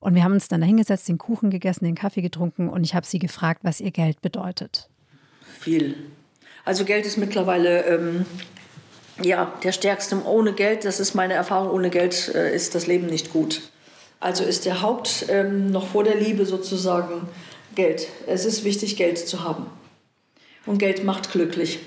[0.00, 2.94] Und wir haben uns dann da hingesetzt, den Kuchen gegessen, den Kaffee getrunken und ich
[2.94, 4.88] habe sie gefragt, was ihr Geld bedeutet.
[5.60, 5.94] Viel.
[6.64, 8.24] Also Geld ist mittlerweile ähm,
[9.22, 10.24] ja, der stärkste.
[10.24, 13.60] Ohne Geld, das ist meine Erfahrung, ohne Geld äh, ist das Leben nicht gut.
[14.20, 17.28] Also ist der Haupt ähm, noch vor der Liebe sozusagen
[17.74, 18.08] Geld.
[18.26, 19.66] Es ist wichtig, Geld zu haben.
[20.66, 21.78] Und Geld macht glücklich.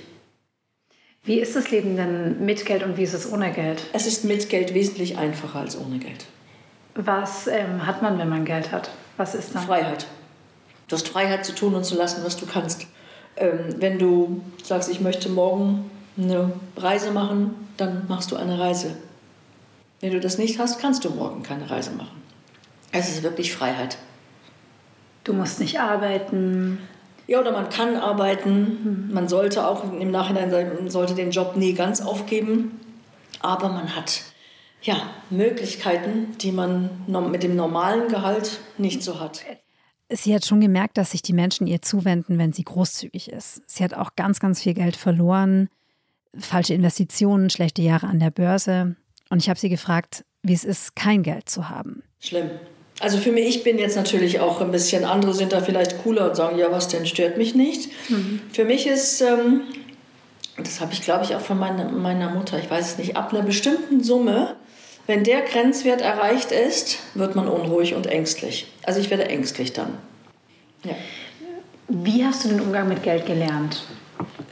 [1.24, 3.82] Wie ist das Leben denn mit Geld und wie ist es ohne Geld?
[3.94, 6.26] Es ist mit Geld wesentlich einfacher als ohne Geld.
[6.96, 8.90] Was ähm, hat man, wenn man Geld hat?
[9.18, 9.64] Was ist dann?
[9.64, 10.08] Freiheit.
[10.88, 12.88] Du hast Freiheit zu tun und zu lassen, was du kannst.
[13.36, 18.96] Ähm, wenn du sagst, ich möchte morgen eine Reise machen, dann machst du eine Reise.
[20.02, 22.22] Wenn du das nicht hast, kannst du morgen keine Reise machen.
[22.92, 23.98] Es ist wirklich Freiheit.
[25.24, 26.78] Du musst nicht arbeiten.
[27.26, 29.10] Ja, oder man kann arbeiten.
[29.12, 32.80] Man sollte auch im Nachhinein sollte den Job nie ganz aufgeben.
[33.40, 34.22] Aber man hat
[34.84, 36.90] ja, Möglichkeiten, die man
[37.32, 39.44] mit dem normalen Gehalt nicht so hat.
[40.10, 43.62] Sie hat schon gemerkt, dass sich die Menschen ihr zuwenden, wenn sie großzügig ist.
[43.66, 45.70] Sie hat auch ganz, ganz viel Geld verloren,
[46.38, 48.96] falsche Investitionen, schlechte Jahre an der Börse.
[49.30, 52.04] Und ich habe sie gefragt, wie es ist, kein Geld zu haben.
[52.20, 52.50] Schlimm.
[53.00, 56.30] Also für mich, ich bin jetzt natürlich auch ein bisschen, andere sind da vielleicht cooler
[56.30, 57.90] und sagen, ja, was denn, stört mich nicht.
[58.10, 58.42] Mhm.
[58.52, 59.62] Für mich ist, ähm,
[60.58, 63.34] das habe ich glaube ich auch von meiner, meiner Mutter, ich weiß es nicht, ab
[63.34, 64.58] einer bestimmten Summe
[65.08, 68.72] wenn der Grenzwert erreicht ist, wird man unruhig und ängstlich.
[68.84, 69.98] Also ich werde ängstlich dann.
[70.84, 70.96] Ja.
[71.90, 73.84] Wie hast du den Umgang mit Geld gelernt?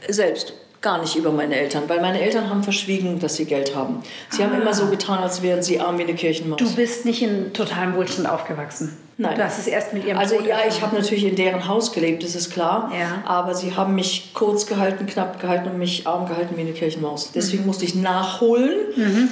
[0.08, 0.54] Selbst.
[0.82, 4.02] Gar nicht über meine Eltern, weil meine Eltern haben verschwiegen, dass sie Geld haben.
[4.30, 4.46] Sie ah.
[4.46, 6.58] haben immer so getan, als wären sie arm wie eine Kirchenmaus.
[6.58, 8.98] Du bist nicht in totalem Wohlstand aufgewachsen.
[9.16, 9.40] Nein.
[9.40, 12.24] Hast es erst mit ihrem Also Tod ja, ich habe natürlich in deren Haus gelebt,
[12.24, 12.90] das ist klar.
[12.98, 13.22] Ja.
[13.24, 17.30] Aber sie haben mich kurz gehalten, knapp gehalten und mich arm gehalten wie eine Kirchenmaus.
[17.32, 17.68] Deswegen mhm.
[17.68, 18.80] musste ich nachholen.
[18.96, 19.30] Mhm.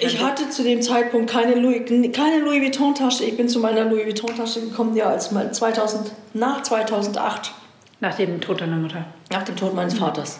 [0.00, 3.24] Ich hatte zu dem Zeitpunkt keine Louis, keine Louis Vuitton-Tasche.
[3.24, 7.52] Ich bin zu meiner Louis Vuitton-Tasche gekommen, ja, als mal 2000, nach 2008.
[8.00, 9.04] Nach dem Tod deiner Mutter?
[9.30, 10.38] Nach dem Tod meines Vaters.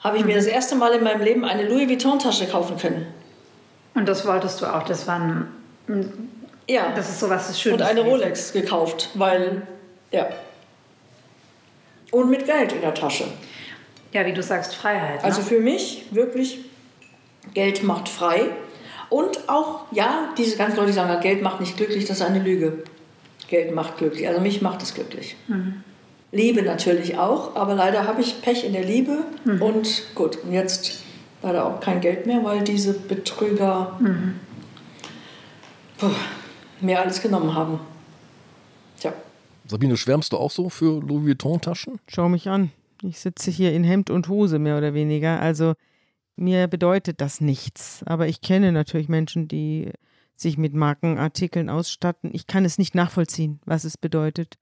[0.00, 0.30] Habe ich mhm.
[0.30, 3.06] mir das erste Mal in meinem Leben eine Louis Vuitton-Tasche kaufen können.
[3.94, 4.84] Und das wolltest du auch?
[4.84, 5.48] Das waren.
[6.68, 6.92] Ja.
[6.94, 7.80] Das ist sowas das Schönes.
[7.80, 9.62] Und eine Rolex gekauft, weil.
[10.10, 10.28] Ja.
[12.10, 13.24] Und mit Geld in der Tasche.
[14.12, 15.20] Ja, wie du sagst, Freiheit.
[15.20, 15.24] Ne?
[15.24, 16.58] Also für mich wirklich
[17.54, 18.50] Geld macht frei.
[19.10, 22.42] Und auch, ja, diese ganzen Leute, die sagen, Geld macht nicht glücklich, das ist eine
[22.42, 22.84] Lüge.
[23.48, 24.26] Geld macht glücklich.
[24.26, 25.36] Also mich macht es glücklich.
[25.48, 25.82] Mhm.
[26.30, 29.24] Liebe natürlich auch, aber leider habe ich Pech in der Liebe.
[29.44, 29.60] Mhm.
[29.60, 31.02] Und gut, und jetzt
[31.42, 34.36] leider auch kein Geld mehr, weil diese Betrüger mhm.
[35.98, 36.08] puh,
[36.80, 37.80] mir alles genommen haben.
[38.98, 39.12] Tja.
[39.66, 42.00] Sabine, schwärmst du auch so für Louis Vuitton-Taschen?
[42.08, 42.70] Schau mich an.
[43.02, 45.40] Ich sitze hier in Hemd und Hose mehr oder weniger.
[45.40, 45.74] Also
[46.42, 48.02] mir bedeutet das nichts.
[48.04, 49.92] Aber ich kenne natürlich Menschen, die
[50.34, 52.30] sich mit Markenartikeln ausstatten.
[52.34, 54.58] Ich kann es nicht nachvollziehen, was es bedeutet.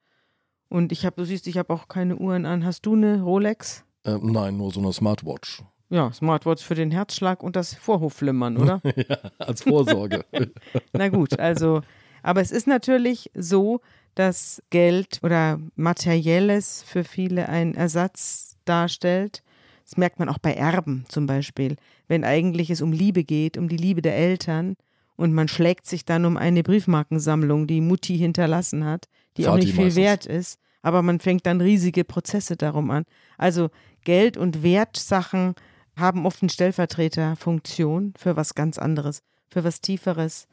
[0.68, 2.64] Und ich habe, du siehst, ich habe auch keine Uhren an.
[2.64, 3.84] Hast du eine Rolex?
[4.04, 5.64] Ähm, nein, nur so eine Smartwatch.
[5.88, 8.80] Ja, Smartwatch für den Herzschlag und das Vorhofflimmern, oder?
[8.96, 10.24] ja, als Vorsorge.
[10.92, 11.80] Na gut, also,
[12.22, 13.80] aber es ist natürlich so,
[14.14, 19.42] dass Geld oder Materielles für viele ein Ersatz darstellt
[19.90, 21.74] das merkt man auch bei Erben zum Beispiel,
[22.06, 24.76] wenn eigentlich es um Liebe geht, um die Liebe der Eltern
[25.16, 29.56] und man schlägt sich dann um eine Briefmarkensammlung, die Mutti hinterlassen hat, die Vati auch
[29.56, 30.02] nicht viel meistens.
[30.02, 30.60] wert ist.
[30.82, 33.02] aber man fängt dann riesige Prozesse darum an.
[33.36, 33.70] Also
[34.04, 35.56] Geld und Wertsachen
[35.96, 40.46] haben oft eine Stellvertreterfunktion für was ganz anderes, für was Tieferes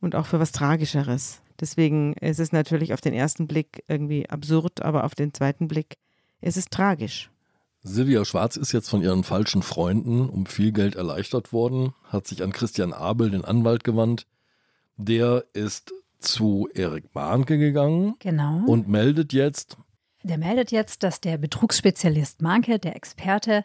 [0.00, 1.42] und auch für was Tragischeres.
[1.60, 5.96] Deswegen ist es natürlich auf den ersten Blick irgendwie absurd, aber auf den zweiten Blick
[6.40, 7.30] ist es tragisch.
[7.86, 12.42] Silvia Schwarz ist jetzt von ihren falschen Freunden um viel Geld erleichtert worden, hat sich
[12.42, 14.26] an Christian Abel, den Anwalt, gewandt.
[14.96, 18.64] Der ist zu Erik Mahnke gegangen Genau.
[18.66, 19.76] und meldet jetzt,
[20.24, 23.64] Der meldet jetzt, dass der Betrugsspezialist Manke, der Experte,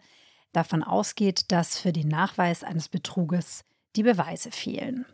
[0.52, 3.64] davon ausgeht, dass für den Nachweis eines Betruges
[3.96, 5.04] die Beweise fehlen.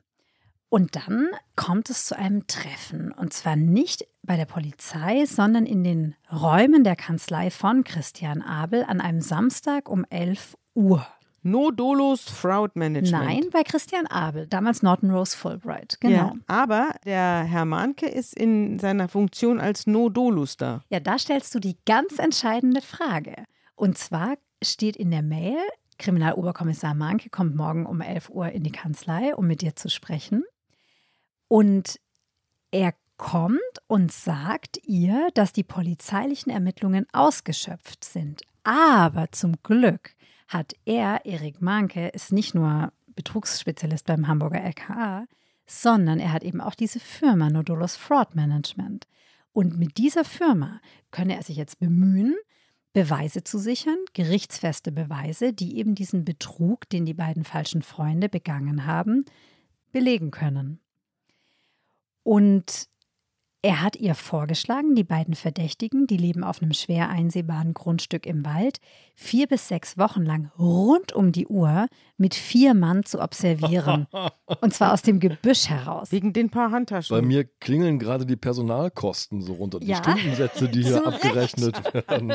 [0.71, 3.13] Und dann kommt es zu einem Treffen.
[3.13, 8.85] Und zwar nicht bei der Polizei, sondern in den Räumen der Kanzlei von Christian Abel
[8.85, 11.07] an einem Samstag um 11 Uhr.
[11.43, 13.25] No Dolos Fraud Management.
[13.25, 15.99] Nein, bei Christian Abel, damals Norton Rose Fulbright.
[16.01, 16.17] Genau.
[16.17, 20.85] Ja, aber der Herr Mahnke ist in seiner Funktion als No Dolus da.
[20.91, 23.45] Ja, da stellst du die ganz entscheidende Frage.
[23.77, 25.57] Und zwar steht in der Mail,
[25.99, 30.45] Kriminaloberkommissar Mahnke kommt morgen um 11 Uhr in die Kanzlei, um mit dir zu sprechen.
[31.49, 31.99] Und
[32.71, 38.43] er kommt und sagt ihr, dass die polizeilichen Ermittlungen ausgeschöpft sind.
[38.63, 40.15] Aber zum Glück
[40.47, 45.27] hat er, Erik Mahnke, ist nicht nur Betrugsspezialist beim Hamburger LKA,
[45.67, 49.07] sondern er hat eben auch diese Firma Nodolos Fraud Management.
[49.53, 50.81] Und mit dieser Firma
[51.11, 52.37] könne er sich jetzt bemühen,
[52.93, 58.87] Beweise zu sichern, gerichtsfeste Beweise, die eben diesen Betrug, den die beiden falschen Freunde begangen
[58.87, 59.25] haben,
[59.93, 60.81] belegen können.
[62.29, 62.89] Und
[63.61, 68.45] er hat ihr vorgeschlagen, die beiden Verdächtigen, die leben auf einem schwer einsehbaren Grundstück im
[68.45, 68.79] Wald,
[69.17, 74.07] vier bis sechs Wochen lang rund um die Uhr mit vier Mann zu observieren.
[74.61, 76.13] Und zwar aus dem Gebüsch heraus.
[76.13, 77.17] Wegen den paar Handtaschen.
[77.17, 79.97] bei mir klingeln gerade die Personalkosten so runter, die Ja.
[79.97, 82.35] Stundensätze, die hier abgerechnet werden.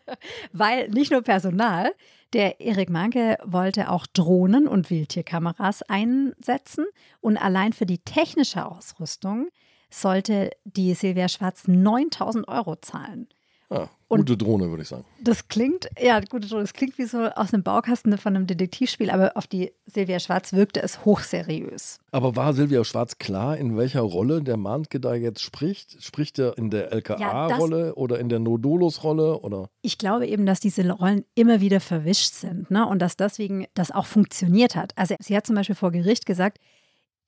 [0.52, 1.92] Weil nicht nur Personal,
[2.32, 6.86] der Erik Manke wollte auch Drohnen und Wildtierkameras einsetzen.
[7.20, 9.48] Und allein für die technische Ausrüstung
[9.92, 13.28] sollte die Silvia Schwarz 9000 Euro zahlen.
[13.72, 15.04] Ah, gute Drohne, würde ich sagen.
[15.22, 19.34] Das klingt, ja, gut, das klingt wie so aus einem Baukasten von einem Detektivspiel, aber
[19.34, 21.98] auf die Silvia Schwarz wirkte es hochseriös.
[22.10, 26.04] Aber war Silvia Schwarz klar, in welcher Rolle der Mahnke da jetzt spricht?
[26.04, 29.38] Spricht er in der LKA-Rolle oder in der Nodolos-Rolle?
[29.40, 29.70] Oder?
[29.80, 32.86] Ich glaube eben, dass diese Rollen immer wieder verwischt sind ne?
[32.86, 34.92] und dass deswegen das auch funktioniert hat.
[34.96, 36.58] Also sie hat zum Beispiel vor Gericht gesagt,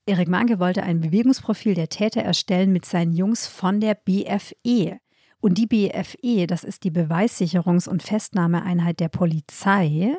[0.06, 4.98] Erik Manke wollte ein Bewegungsprofil der Täter erstellen mit seinen Jungs von der BFE.
[5.40, 10.16] Und die BFE, das ist die Beweissicherungs- und Festnahmeeinheit der Polizei.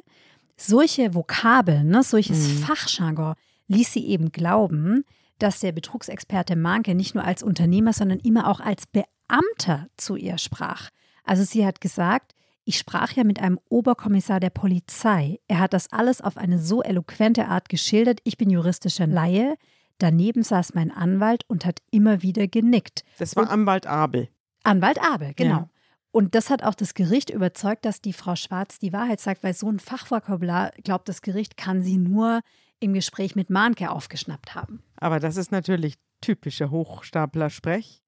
[0.57, 3.35] Solche Vokabeln, ne, solches Fachjargon
[3.67, 5.03] ließ sie eben glauben,
[5.37, 10.37] dass der Betrugsexperte Manke nicht nur als Unternehmer, sondern immer auch als Beamter zu ihr
[10.39, 10.89] sprach.
[11.23, 15.39] Also sie hat gesagt, ich sprach ja mit einem Oberkommissar der Polizei.
[15.47, 18.19] Er hat das alles auf eine so eloquente Art geschildert.
[18.23, 19.55] Ich bin juristischer Laie.
[19.97, 23.03] Daneben saß mein Anwalt und hat immer wieder genickt.
[23.17, 24.29] Das war Anwalt Abel.
[24.63, 25.55] Anwalt Abel, genau.
[25.55, 25.69] Ja.
[26.11, 29.53] Und das hat auch das Gericht überzeugt, dass die Frau Schwarz die Wahrheit sagt, weil
[29.53, 32.39] so ein Fachvokabular, glaubt das Gericht, kann sie nur
[32.79, 34.81] im Gespräch mit Mahnke aufgeschnappt haben.
[34.97, 38.01] Aber das ist natürlich typischer Hochstapler-Sprech.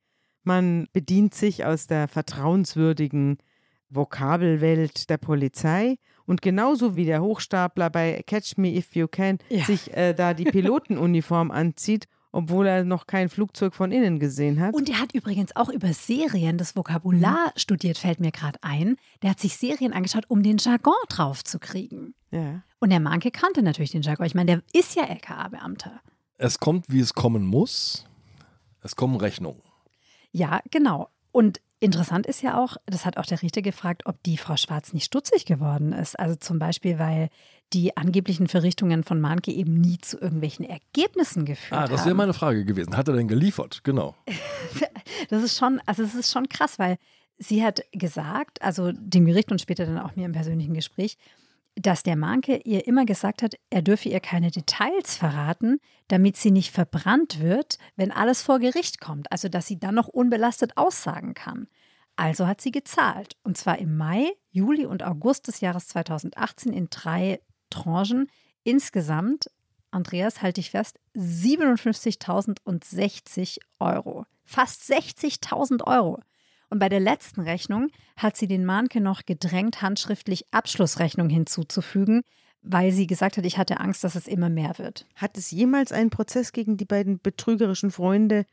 [0.43, 3.37] Man bedient sich aus der vertrauenswürdigen
[3.89, 5.97] Vokabelwelt der Polizei.
[6.27, 9.63] Und genauso wie der Hochstapler bei Catch Me If You Can Ja.
[9.65, 14.75] sich äh, da die Pilotenuniform anzieht, obwohl er noch kein Flugzeug von innen gesehen hat.
[14.75, 18.97] Und er hat übrigens auch über Serien das Vokabular studiert, fällt mir gerade ein.
[19.23, 22.13] Der hat sich Serien angeschaut, um den Jargon draufzukriegen.
[22.31, 22.61] ja.
[22.79, 24.27] Und der Manke kannte natürlich den Jargon.
[24.27, 25.99] Ich meine, der ist ja LKA-Beamter.
[26.37, 28.05] Es kommt, wie es kommen muss.
[28.83, 29.63] Es kommen Rechnungen.
[30.31, 31.09] Ja, genau.
[31.31, 34.93] Und interessant ist ja auch, das hat auch der Richter gefragt, ob die Frau Schwarz
[34.93, 36.17] nicht stutzig geworden ist.
[36.19, 37.29] Also zum Beispiel, weil
[37.73, 42.05] die angeblichen Verrichtungen von Mahnke eben nie zu irgendwelchen Ergebnissen geführt Ah, das haben.
[42.07, 42.95] wäre meine Frage gewesen.
[42.95, 43.81] Hat er denn geliefert?
[43.83, 44.15] Genau.
[45.29, 46.97] Das ist schon, also es ist schon krass, weil
[47.37, 51.17] sie hat gesagt, also dem Gericht und später dann auch mir im persönlichen Gespräch,
[51.79, 56.51] dass der Manke ihr immer gesagt hat, er dürfe ihr keine Details verraten, damit sie
[56.51, 59.31] nicht verbrannt wird, wenn alles vor Gericht kommt.
[59.31, 61.67] Also dass sie dann noch unbelastet aussagen kann.
[62.15, 63.37] Also hat sie gezahlt.
[63.43, 68.27] Und zwar im Mai, Juli und August des Jahres 2018 in drei Tranchen.
[68.63, 69.51] Insgesamt,
[69.91, 74.25] Andreas, halte ich fest, 57.060 Euro.
[74.43, 76.19] Fast 60.000 Euro.
[76.69, 82.23] Und bei der letzten Rechnung hat sie den Mahnke noch gedrängt, handschriftlich Abschlussrechnung hinzuzufügen,
[82.61, 85.07] weil sie gesagt hat, ich hatte Angst, dass es immer mehr wird.
[85.15, 88.45] Hat es jemals einen Prozess gegen die beiden betrügerischen Freunde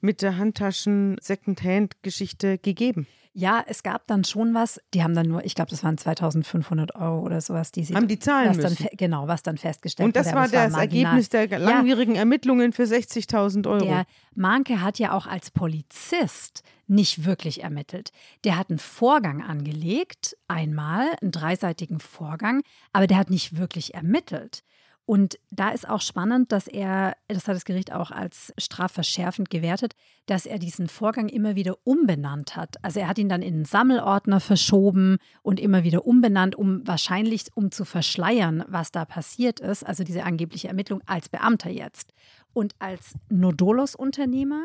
[0.00, 3.06] mit der Handtaschen-Secondhand-Geschichte gegeben?
[3.36, 4.80] Ja, es gab dann schon was.
[4.94, 7.96] Die haben dann nur, ich glaube, das waren 2500 Euro oder sowas, die sie.
[7.96, 8.88] Haben die zahlen was dann, müssen.
[8.96, 10.74] Genau, was dann festgestellt Und das wurde, war es war das.
[10.78, 13.84] Ergebnis der langwierigen Ermittlungen für 60.000 Euro.
[13.84, 18.12] Der Manke hat ja auch als Polizist nicht wirklich ermittelt.
[18.44, 24.62] Der hat einen Vorgang angelegt, einmal, einen dreiseitigen Vorgang, aber der hat nicht wirklich ermittelt.
[25.06, 29.94] Und da ist auch spannend, dass er, das hat das Gericht auch als strafverschärfend gewertet,
[30.24, 32.82] dass er diesen Vorgang immer wieder umbenannt hat.
[32.82, 37.44] Also er hat ihn dann in einen Sammelordner verschoben und immer wieder umbenannt, um wahrscheinlich
[37.54, 42.14] um zu verschleiern, was da passiert ist, also diese angebliche Ermittlung als Beamter jetzt.
[42.54, 44.64] Und als Nodolos-Unternehmer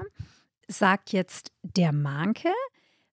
[0.69, 2.49] sagt jetzt der Manke,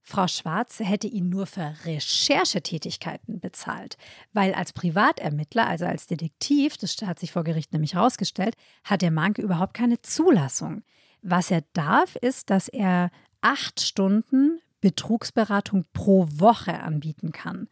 [0.09, 3.97] Frau Schwarz hätte ihn nur für Recherchetätigkeiten bezahlt,
[4.33, 9.11] weil als Privatermittler, also als Detektiv, das hat sich vor Gericht nämlich herausgestellt, hat der
[9.11, 10.85] Manke überhaupt keine Zulassung.
[11.23, 17.67] Was er darf, ist, dass er acht Stunden Betrugsberatung pro Woche anbieten kann.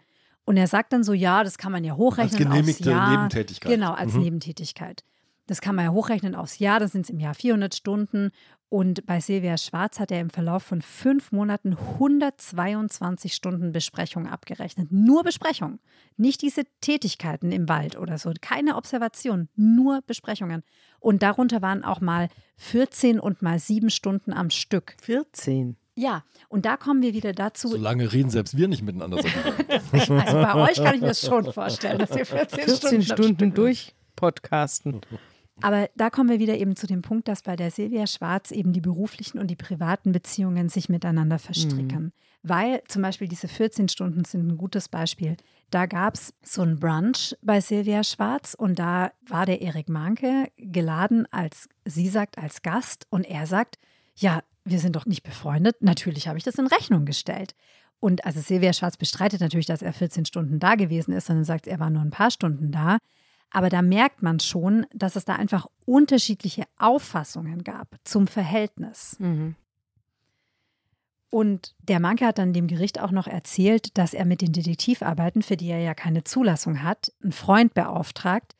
[0.44, 3.10] Und er sagt dann so, ja, das kann man ja hochrechnen aufs genehmigte Jahr.
[3.12, 3.70] Nebentätigkeit.
[3.72, 4.22] Genau, als Mhm.
[4.22, 5.04] Nebentätigkeit.
[5.46, 8.32] Das kann man ja hochrechnen aufs Jahr, das sind es im Jahr 400 Stunden.
[8.68, 14.90] Und bei Silvia Schwarz hat er im Verlauf von fünf Monaten 122 Stunden Besprechung abgerechnet.
[14.90, 15.78] Nur Besprechung.
[16.16, 18.32] Nicht diese Tätigkeiten im Wald oder so.
[18.40, 20.62] Keine Observation, nur Besprechungen.
[20.98, 24.96] Und darunter waren auch mal 14 und mal sieben Stunden am Stück.
[25.02, 25.76] 14.
[25.96, 27.68] Ja, und da kommen wir wieder dazu.
[27.68, 29.18] So lange reden selbst wir nicht miteinander.
[29.92, 33.54] Also bei euch kann ich mir das schon vorstellen, dass ihr 14, 14 Stunden, Stunden
[33.54, 35.02] durch podcasten.
[35.62, 38.72] Aber da kommen wir wieder eben zu dem Punkt, dass bei der Silvia Schwarz eben
[38.72, 42.12] die beruflichen und die privaten Beziehungen sich miteinander verstricken.
[42.42, 45.36] Weil zum Beispiel diese 14 Stunden sind ein gutes Beispiel.
[45.70, 50.48] Da gab es so ein Brunch bei Silvia Schwarz und da war der Erik Manke
[50.56, 53.78] geladen als, sie sagt, als Gast und er sagt,
[54.16, 55.76] ja, wir sind doch nicht befreundet.
[55.80, 57.54] Natürlich habe ich das in Rechnung gestellt.
[58.00, 61.66] Und also Silvia Schwarz bestreitet natürlich, dass er 14 Stunden da gewesen ist, sondern sagt,
[61.66, 62.98] er war nur ein paar Stunden da.
[63.54, 69.16] Aber da merkt man schon, dass es da einfach unterschiedliche Auffassungen gab zum Verhältnis.
[71.30, 75.40] Und der Manke hat dann dem Gericht auch noch erzählt, dass er mit den Detektivarbeiten,
[75.42, 78.56] für die er ja keine Zulassung hat, einen Freund beauftragt,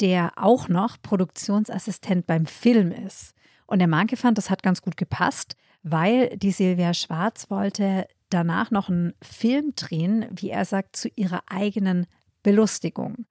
[0.00, 3.34] der auch noch Produktionsassistent beim Film ist.
[3.66, 8.70] Und der Manke fand, das hat ganz gut gepasst, weil die Silvia Schwarz wollte danach
[8.70, 12.06] noch einen Film drehen, wie er sagt, zu ihrer eigenen
[12.44, 13.26] Belustigung.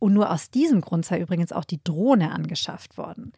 [0.00, 3.32] Und nur aus diesem Grund sei übrigens auch die Drohne angeschafft worden.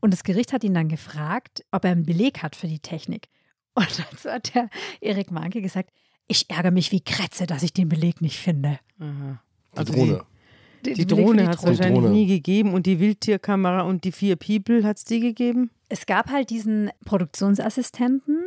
[0.00, 3.28] Und das Gericht hat ihn dann gefragt, ob er einen Beleg hat für die Technik.
[3.74, 4.68] Und dazu hat der
[5.00, 5.90] Erik Manke gesagt,
[6.26, 8.78] ich ärgere mich wie Kretze, dass ich den Beleg nicht finde.
[8.98, 9.40] Aha.
[9.72, 10.24] Die Also Drohne.
[10.84, 12.10] Die, die für Drohne hat es wahrscheinlich Drohne.
[12.10, 15.70] nie gegeben und die Wildtierkamera und die vier People hat es die gegeben?
[15.88, 18.40] Es gab halt diesen Produktionsassistenten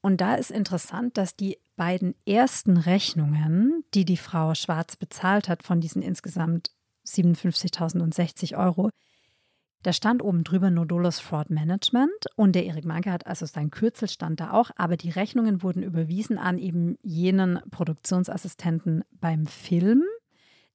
[0.00, 5.62] und da ist interessant, dass die beiden ersten Rechnungen, die die Frau Schwarz bezahlt hat
[5.62, 6.70] von diesen insgesamt
[7.08, 8.90] 57.060 Euro,
[9.82, 14.08] da stand oben drüber Nodolos Fraud Management und der Erik Manke hat also sein Kürzel
[14.08, 20.02] stand da auch, aber die Rechnungen wurden überwiesen an eben jenen Produktionsassistenten beim Film,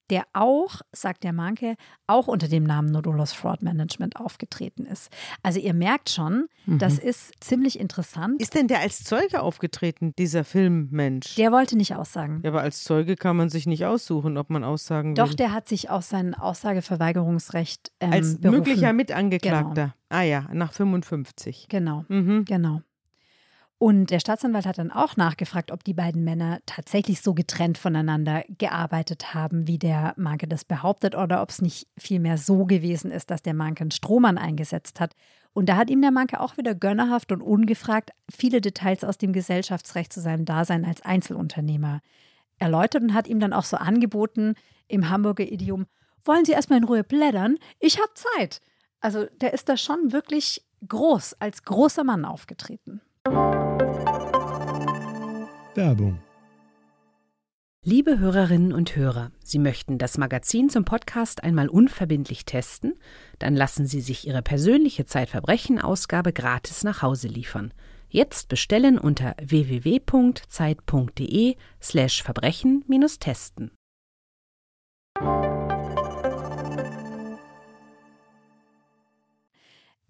[0.10, 1.76] der auch, sagt der Manke,
[2.08, 5.12] auch unter dem Namen Nodolos Fraud Management aufgetreten ist.
[5.42, 8.42] Also ihr merkt schon, das ist ziemlich interessant.
[8.42, 11.36] Ist denn der als Zeuge aufgetreten, dieser Filmmensch?
[11.36, 12.42] der wollte nicht aussagen.
[12.44, 15.36] ja, aber als Zeuge kann man sich nicht aussuchen, ob man aussagen Doch, will.
[15.36, 18.60] der hat sich auf sein Aussageverweigerungsrecht ähm, als berufen.
[18.60, 19.96] möglicher Mitangeklagter.
[20.10, 21.68] Ah ja, nach 55.
[21.70, 22.06] Genau.
[22.08, 22.46] Mhm.
[22.46, 22.82] Genau.
[23.78, 28.46] Und der Staatsanwalt hat dann auch nachgefragt, ob die beiden Männer tatsächlich so getrennt voneinander
[28.58, 33.30] gearbeitet haben, wie der Manke das behauptet, oder ob es nicht vielmehr so gewesen ist,
[33.30, 35.16] dass der Manke einen Strohmann eingesetzt hat.
[35.52, 39.34] Und da hat ihm der Manke auch wieder gönnerhaft und ungefragt viele Details aus dem
[39.34, 42.02] Gesellschaftsrecht zu seinem Dasein als Einzelunternehmer
[42.60, 44.56] erläutert und hat ihm dann auch so angeboten
[44.88, 45.88] im Hamburger Idiom,
[46.26, 47.58] wollen Sie erstmal in Ruhe blättern?
[47.80, 48.62] Ich habe Zeit.
[49.02, 53.02] Also der ist da schon wirklich groß, als großer Mann aufgetreten.
[55.76, 56.20] Werbung.
[57.86, 62.94] Liebe Hörerinnen und Hörer, Sie möchten das Magazin zum Podcast einmal unverbindlich testen?
[63.40, 67.74] Dann lassen Sie sich Ihre persönliche Zeitverbrechen-Ausgabe gratis nach Hause liefern.
[68.08, 69.98] Jetzt bestellen unter www.zeit.de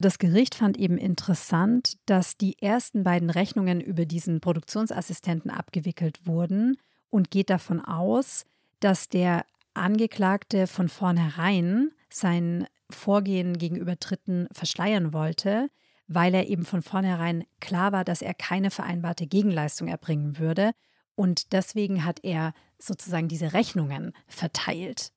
[0.03, 6.75] Das Gericht fand eben interessant, dass die ersten beiden Rechnungen über diesen Produktionsassistenten abgewickelt wurden
[7.09, 8.45] und geht davon aus,
[8.81, 15.69] dass der Angeklagte von vornherein sein Vorgehen gegenüber Dritten verschleiern wollte,
[16.09, 20.73] weil er eben von vornherein klar war, dass er keine vereinbarte Gegenleistung erbringen würde.
[21.15, 25.13] Und deswegen hat er sozusagen diese Rechnungen verteilt.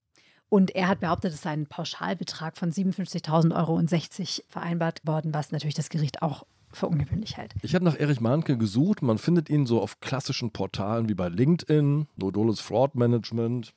[0.48, 5.34] Und er hat behauptet, es sei ein Pauschalbetrag von 57.000 Euro und 60 vereinbart worden,
[5.34, 7.54] was natürlich das Gericht auch für ungewöhnlich hält.
[7.62, 9.02] Ich habe nach Erich Mahnke gesucht.
[9.02, 13.72] Man findet ihn so auf klassischen Portalen wie bei LinkedIn, Nodolos Fraud Management.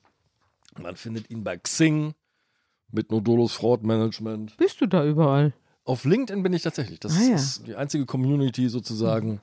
[0.78, 2.14] Man findet ihn bei Xing
[2.92, 4.56] mit Nodolos Fraud Management.
[4.56, 5.52] Bist du da überall?
[5.84, 7.00] Auf LinkedIn bin ich tatsächlich.
[7.00, 7.34] Das Ah, ja.
[7.34, 9.40] ist die einzige Community sozusagen,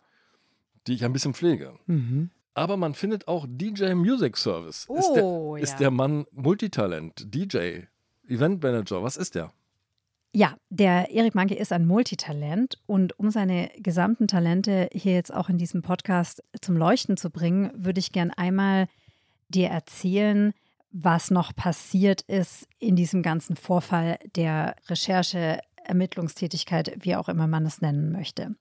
[0.86, 1.74] die ich ein bisschen pflege.
[1.88, 2.30] Mhm.
[2.58, 4.80] Aber man findet auch DJ Music Service.
[4.80, 5.64] ist, Oh, der, ja.
[5.64, 7.82] ist der Mann Multitalent, DJ,
[8.28, 9.04] Eventmanager.
[9.04, 9.52] Was ist der?
[10.34, 15.50] Ja, der Erik Manke ist ein Multitalent und um seine gesamten Talente hier jetzt auch
[15.50, 18.88] in diesem Podcast zum Leuchten zu bringen, würde ich gern einmal
[19.50, 20.52] dir erzählen,
[20.90, 27.68] was noch passiert ist in diesem ganzen Vorfall der Recherche, Ermittlungstätigkeit, wie auch immer man
[27.68, 28.56] es nennen möchte.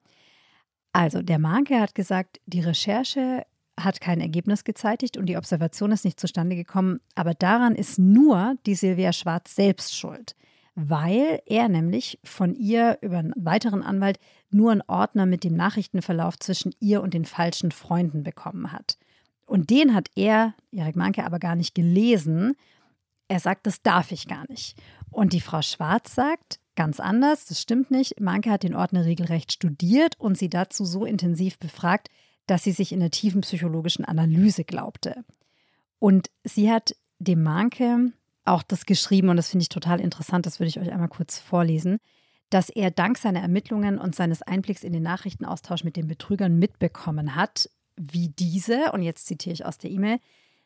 [0.93, 3.45] Also, der Manke hat gesagt, die Recherche
[3.79, 8.57] hat kein Ergebnis gezeitigt und die Observation ist nicht zustande gekommen, aber daran ist nur
[8.67, 10.35] die Silvia Schwarz selbst schuld
[10.77, 14.21] weil er nämlich von ihr über einen weiteren Anwalt
[14.51, 18.99] nur einen Ordner mit dem Nachrichtenverlauf zwischen ihr und den falschen Freunden bekommen hat.
[19.47, 22.57] Und den hat er, Erik Manke, aber gar nicht gelesen.
[23.27, 24.77] Er sagt, das darf ich gar nicht.
[25.11, 28.21] Und die Frau Schwarz sagt, ganz anders, das stimmt nicht.
[28.21, 32.09] Manke hat den Ordner regelrecht studiert und sie dazu so intensiv befragt,
[32.47, 35.25] dass sie sich in der tiefen psychologischen Analyse glaubte.
[35.99, 38.13] Und sie hat dem Manke
[38.45, 41.39] auch das geschrieben und das finde ich total interessant, das würde ich euch einmal kurz
[41.39, 41.99] vorlesen,
[42.51, 47.35] dass er dank seiner Ermittlungen und seines Einblicks in den Nachrichtenaustausch mit den Betrügern mitbekommen
[47.35, 50.19] hat, wie diese, und jetzt zitiere ich aus der E-Mail,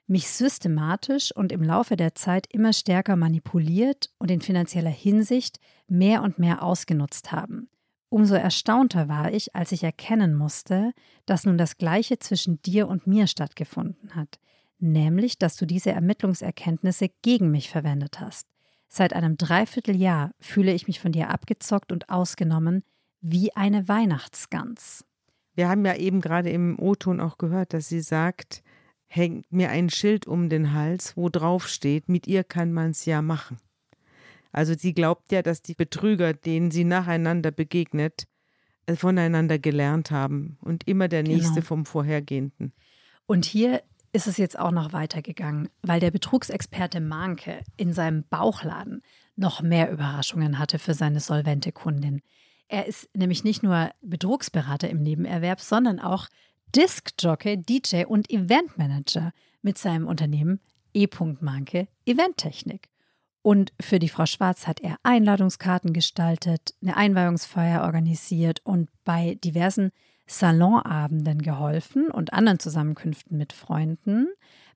[0.06, 6.22] mich systematisch und im Laufe der Zeit immer stärker manipuliert und in finanzieller Hinsicht mehr
[6.22, 7.68] und mehr ausgenutzt haben.
[8.10, 10.92] Umso erstaunter war ich, als ich erkennen musste,
[11.24, 14.38] dass nun das Gleiche zwischen dir und mir stattgefunden hat
[14.80, 18.46] nämlich dass du diese Ermittlungserkenntnisse gegen mich verwendet hast.
[18.88, 22.82] Seit einem Dreivierteljahr fühle ich mich von dir abgezockt und ausgenommen
[23.20, 25.04] wie eine Weihnachtsgans.
[25.54, 28.62] Wir haben ja eben gerade im O-Ton auch gehört, dass sie sagt,
[29.06, 33.04] hängt mir ein Schild um den Hals, wo drauf steht, mit ihr kann man es
[33.04, 33.58] ja machen.
[34.52, 38.26] Also sie glaubt ja, dass die Betrüger, denen sie nacheinander begegnet,
[38.86, 41.36] äh, voneinander gelernt haben und immer der Genau.
[41.36, 42.72] nächste vom vorhergehenden.
[43.26, 43.82] Und hier
[44.12, 49.02] ist es jetzt auch noch weitergegangen, weil der Betrugsexperte Manke in seinem Bauchladen
[49.36, 52.20] noch mehr Überraschungen hatte für seine solvente Kundin.
[52.66, 56.28] Er ist nämlich nicht nur Betrugsberater im Nebenerwerb, sondern auch
[56.74, 59.32] Diskjockey, DJ und Eventmanager
[59.62, 60.60] mit seinem Unternehmen
[60.92, 61.06] E.
[61.40, 62.88] Manke Eventtechnik.
[63.42, 69.92] Und für die Frau Schwarz hat er Einladungskarten gestaltet, eine Einweihungsfeier organisiert und bei diversen
[70.26, 74.28] Salonabenden geholfen und anderen Zusammenkünften mit Freunden,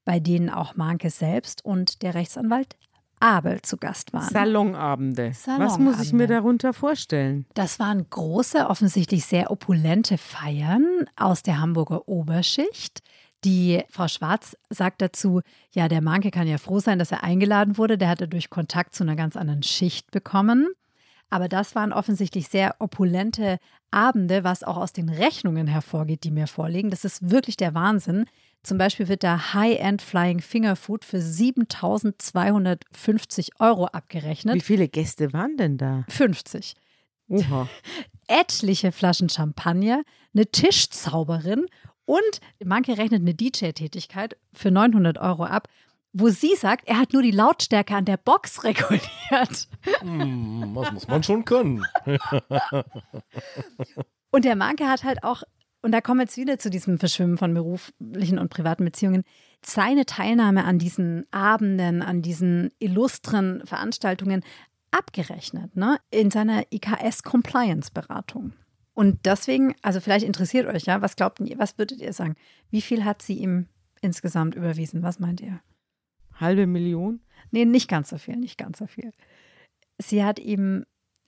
[0.04, 2.76] bei denen auch Manke selbst und der Rechtsanwalt
[3.20, 4.28] Abel zu Gast waren.
[4.28, 5.28] Salonabende.
[5.28, 5.90] Was Salonabende.
[5.90, 7.46] muss ich mir darunter vorstellen?
[7.54, 13.02] Das waren große, offensichtlich sehr opulente Feiern aus der Hamburger Oberschicht.
[13.45, 17.76] Die Frau Schwarz sagt dazu, ja, der Manke kann ja froh sein, dass er eingeladen
[17.76, 17.99] wurde.
[17.99, 20.68] Der hatte durch Kontakt zu einer ganz anderen Schicht bekommen.
[21.30, 23.59] Aber das waren offensichtlich sehr opulente
[23.90, 26.90] Abende, was auch aus den Rechnungen hervorgeht, die mir vorliegen.
[26.90, 28.26] Das ist wirklich der Wahnsinn.
[28.62, 34.55] Zum Beispiel wird da High-End Flying Finger Food für 7.250 Euro abgerechnet.
[34.55, 36.05] Wie viele Gäste waren denn da?
[36.09, 36.76] 50
[37.28, 37.68] Oha.
[38.26, 40.03] etliche Flaschen Champagner,
[40.34, 41.66] eine Tischzauberin
[42.07, 45.68] und Manke rechnet eine DJ-Tätigkeit für 900 Euro ab,
[46.12, 49.68] wo sie sagt, er hat nur die Lautstärke an der Box reguliert.
[50.00, 51.84] Hm, das muss man schon können.
[54.30, 55.44] Und der Manke hat halt auch,
[55.80, 59.22] und da kommen wir jetzt wieder zu diesem Verschwimmen von beruflichen und privaten Beziehungen,
[59.62, 64.42] seine Teilnahme an diesen Abenden, an diesen illustren Veranstaltungen
[64.90, 65.98] abgerechnet, ne?
[66.11, 68.55] in seiner IKS-Compliance-Beratung.
[68.95, 72.36] Und deswegen, also vielleicht interessiert euch ja, was glaubt ihr, was würdet ihr sagen?
[72.70, 73.66] Wie viel hat sie ihm
[74.01, 75.03] insgesamt überwiesen?
[75.03, 75.61] Was meint ihr?
[76.38, 77.20] Halbe Million?
[77.51, 79.12] Nee, nicht ganz so viel, nicht ganz so viel.
[79.99, 80.84] Sie hat ihm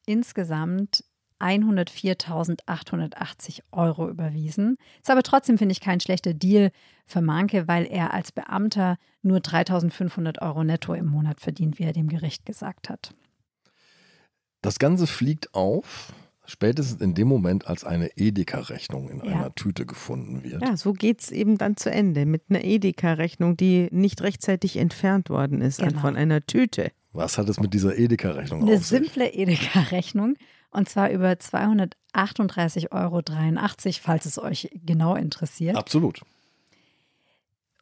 [0.06, 1.04] insgesamt
[1.40, 4.76] 104.880 Euro überwiesen.
[5.02, 6.70] Ist aber trotzdem, finde ich, kein schlechter Deal
[7.04, 11.92] für Manke, weil er als Beamter nur 3.500 Euro netto im Monat verdient, wie er
[11.92, 13.14] dem Gericht gesagt hat.
[14.62, 16.14] Das Ganze fliegt auf,
[16.46, 19.24] spätestens in dem Moment, als eine Edeka-Rechnung in Ja.
[19.24, 20.62] einer Tüte gefunden wird.
[20.62, 25.30] Ja, so geht es eben dann zu Ende mit einer Edeka-Rechnung, die nicht rechtzeitig entfernt
[25.30, 26.00] worden ist Genau.
[26.00, 26.90] von einer Tüte.
[27.12, 28.98] Was hat es mit dieser Edeka-Rechnung Eine auf sich?
[28.98, 30.34] simple Edeka-Rechnung.
[30.70, 33.22] Und zwar über 238,83 Euro,
[34.02, 35.76] falls es euch genau interessiert.
[35.76, 36.20] Absolut.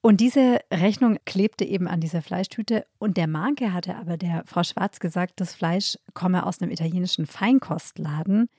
[0.04, 2.84] Und diese Rechnung klebte eben an dieser Fleischtüte.
[2.98, 7.24] Und der Marke hatte aber der Frau Schwarz gesagt, das Fleisch komme aus einem italienischen
[7.24, 8.50] Feinkostladen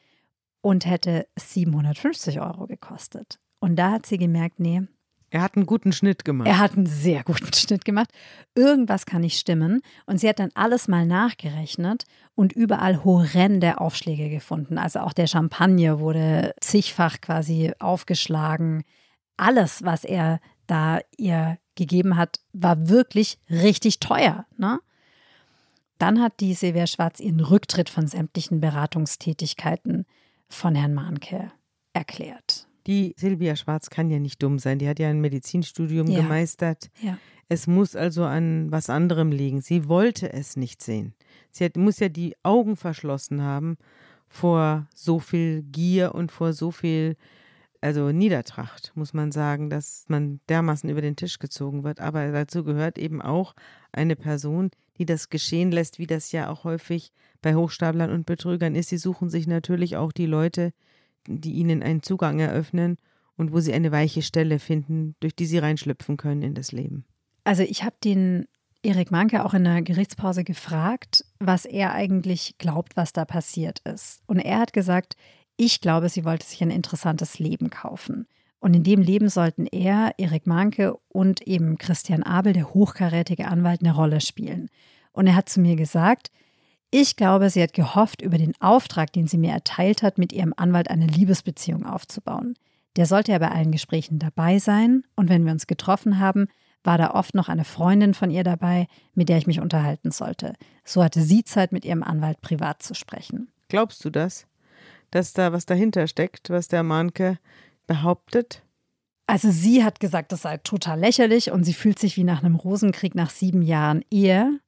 [0.61, 3.37] und hätte 750 Euro gekostet.
[3.59, 4.87] Und da hat sie gemerkt, nee.
[5.29, 6.47] Er hat einen guten Schnitt gemacht.
[6.47, 8.09] Er hat einen sehr guten Schnitt gemacht.
[8.55, 9.81] Irgendwas kann nicht stimmen.
[10.07, 14.79] Und sie hat dann alles mal nachgerechnet und überall horrende Aufschläge gefunden.
[14.79, 18.83] Also auch der Champagner wurde zigfach quasi aufgeschlagen.
[19.37, 24.45] Alles, was er da ihr gegeben hat, war wirklich richtig teuer.
[24.57, 24.79] Ne?
[25.97, 30.05] Dann hat die Silvia Schwarz ihren Rücktritt von sämtlichen Beratungstätigkeiten
[30.47, 31.51] von Herrn Mahnke
[31.93, 32.67] erklärt.
[32.87, 34.77] Die Silvia Schwarz kann ja nicht dumm sein.
[34.77, 36.21] Die hat ja ein Medizinstudium Ja.
[36.21, 36.89] gemeistert.
[37.01, 37.17] Ja.
[37.47, 39.61] Es muss also an was anderem liegen.
[39.61, 41.13] Sie wollte es nicht sehen.
[41.51, 43.77] Sie hat, muss ja die Augen verschlossen haben
[44.27, 47.15] vor so viel Gier und vor so viel,
[47.85, 51.99] also Niedertracht, muss man sagen, dass man dermaßen über den Tisch gezogen wird.
[51.99, 53.53] Aber dazu gehört eben auch
[53.91, 57.11] eine Person, die das geschehen lässt, wie das ja auch häufig
[57.43, 58.89] bei Hochstaplern und Betrügern ist.
[58.89, 60.73] Sie suchen sich natürlich auch die Leute,
[61.27, 62.97] die ihnen einen Zugang eröffnen
[63.37, 67.05] und wo sie eine weiche Stelle finden, durch die sie reinschlüpfen können in das Leben.
[67.43, 68.47] Also ich habe den
[68.81, 74.21] Erik Manke auch in der Gerichtspause gefragt, was er eigentlich glaubt, was da passiert ist.
[74.25, 75.15] Und er hat gesagt,
[75.57, 78.27] ich glaube, sie wollte sich ein interessantes Leben kaufen.
[78.59, 83.81] Und in dem Leben sollten er, Erik Manke und eben Christian Abel, der hochkarätige Anwalt,
[83.81, 84.69] eine Rolle spielen.
[85.11, 86.31] Und er hat zu mir gesagt,
[86.91, 90.53] ich glaube, sie hat gehofft, über den Auftrag, den sie mir erteilt hat, mit ihrem
[90.55, 92.55] Anwalt eine Liebesbeziehung aufzubauen.
[92.95, 95.03] Der sollte ja bei allen Gesprächen dabei sein.
[95.15, 96.47] Und wenn wir uns getroffen haben,
[96.83, 100.53] war da oft noch eine Freundin von ihr dabei, mit der ich mich unterhalten sollte.
[100.83, 103.49] So hatte sie Zeit, mit ihrem Anwalt privat zu sprechen.
[103.67, 104.47] Glaubst du das?
[105.15, 107.39] Dass da was dahinter steckt, was der Mahnke
[107.87, 108.63] behauptet?
[109.27, 112.57] Also sie hat gesagt, das sei total lächerlich und sie fühlt sich wie nach einem
[112.57, 114.59] Rosenkrieg nach sieben Jahren Ehe.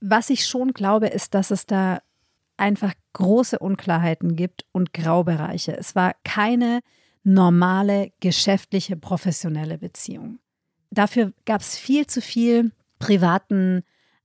[0.00, 2.00] Was ich schon glaube, ist, dass es da
[2.56, 5.76] einfach große Unklarheiten gibt und Graubereiche.
[5.76, 6.80] Es war keine
[7.22, 10.38] normale, geschäftliche, professionelle Beziehung.
[10.90, 13.82] Dafür gab es viel zu viel privaten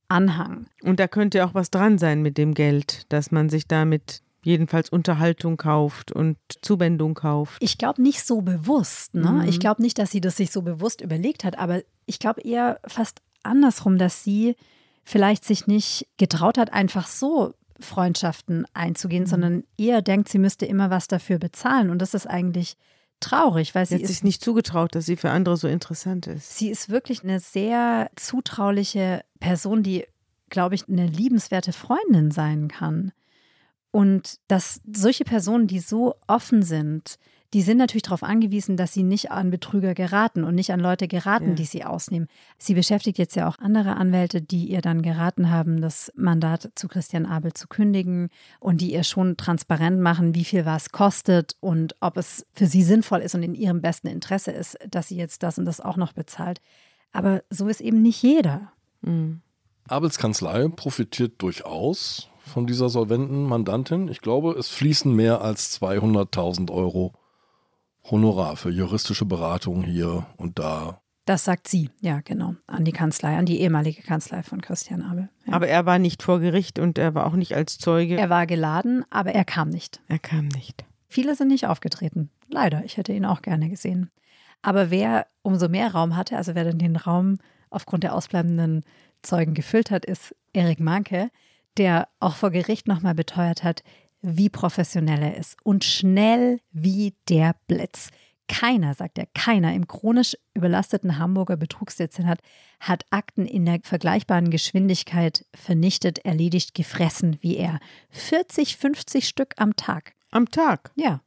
[0.07, 0.67] Anhang.
[0.83, 4.89] Und da könnte auch was dran sein mit dem Geld, dass man sich damit jedenfalls
[4.89, 7.57] Unterhaltung kauft und Zuwendung kauft.
[7.61, 9.13] Ich glaube nicht so bewusst.
[9.15, 9.29] Ne?
[9.29, 9.41] Mhm.
[9.49, 12.79] Ich glaube nicht, dass sie das sich so bewusst überlegt hat, aber ich glaube eher
[12.87, 14.55] fast andersrum, dass sie
[15.03, 19.27] vielleicht sich nicht getraut hat, einfach so Freundschaften einzugehen, Mhm.
[19.27, 21.89] sondern eher denkt, sie müsste immer was dafür bezahlen.
[21.89, 22.77] Und das ist eigentlich
[23.19, 26.57] traurig, weil Sie sie hat sich nicht zugetraut, dass sie für andere so interessant ist.
[26.57, 30.05] sie ist wirklich eine sehr zutrauliche Person, die,
[30.49, 33.11] glaube ich, eine liebenswerte Freundin sein kann.
[33.95, 37.15] Und dass solche Personen, die so offen sind,
[37.53, 41.07] die sind natürlich darauf angewiesen, dass sie nicht an Betrüger geraten und nicht an Leute
[41.07, 41.55] geraten, Ja.
[41.55, 42.27] die sie ausnehmen.
[42.57, 46.89] Sie beschäftigt jetzt ja auch andere Anwälte, die ihr dann geraten haben, das Mandat zu
[46.89, 48.27] Christian Abel zu kündigen
[48.59, 52.83] und die ihr schon transparent machen, wie viel was kostet und ob es für sie
[52.83, 55.95] sinnvoll ist und in ihrem besten Interesse ist, dass sie jetzt das und das auch
[55.95, 56.59] noch bezahlt.
[57.13, 58.73] Aber so ist eben nicht jeder.
[59.03, 59.39] Mhm.
[59.87, 64.07] Abels Kanzlei profitiert durchaus von dieser solventen Mandantin.
[64.07, 67.13] Ich glaube, es fließen mehr als 200.000 Euro
[68.09, 71.01] Honorar für juristische Beratung hier und da.
[71.25, 75.29] Das sagt sie, ja, genau, an die Kanzlei, an die ehemalige Kanzlei von Christian Abel.
[75.47, 75.53] Ja.
[75.53, 78.15] Aber er war nicht vor Gericht und er war auch nicht als Zeuge.
[78.15, 80.01] er war geladen, aber er kam nicht.
[80.07, 80.85] er kam nicht.
[81.07, 82.29] Viele sind nicht aufgetreten.
[82.47, 84.11] Leider, ich hätte ihn auch gerne gesehen.
[84.61, 87.39] Aber wer umso mehr Raum hatte, also wer dann den Raum
[87.71, 88.83] aufgrund der ausbleibenden
[89.23, 91.29] Zeugen gefüllt hat, ist Erik Manke,
[91.77, 93.83] der auch vor Gericht nochmal beteuert hat,
[94.21, 98.09] wie professionell er ist und schnell wie der Blitz.
[98.47, 102.39] Keiner, sagt er, keiner im chronisch überlasteten Hamburger Betrugsdezernat
[102.79, 107.79] hat Akten in der vergleichbaren Geschwindigkeit vernichtet, erledigt, gefressen wie er.
[108.11, 110.13] 40, 50 Stück am Tag.
[110.31, 110.91] Am Tag.
[110.95, 111.21] Ja.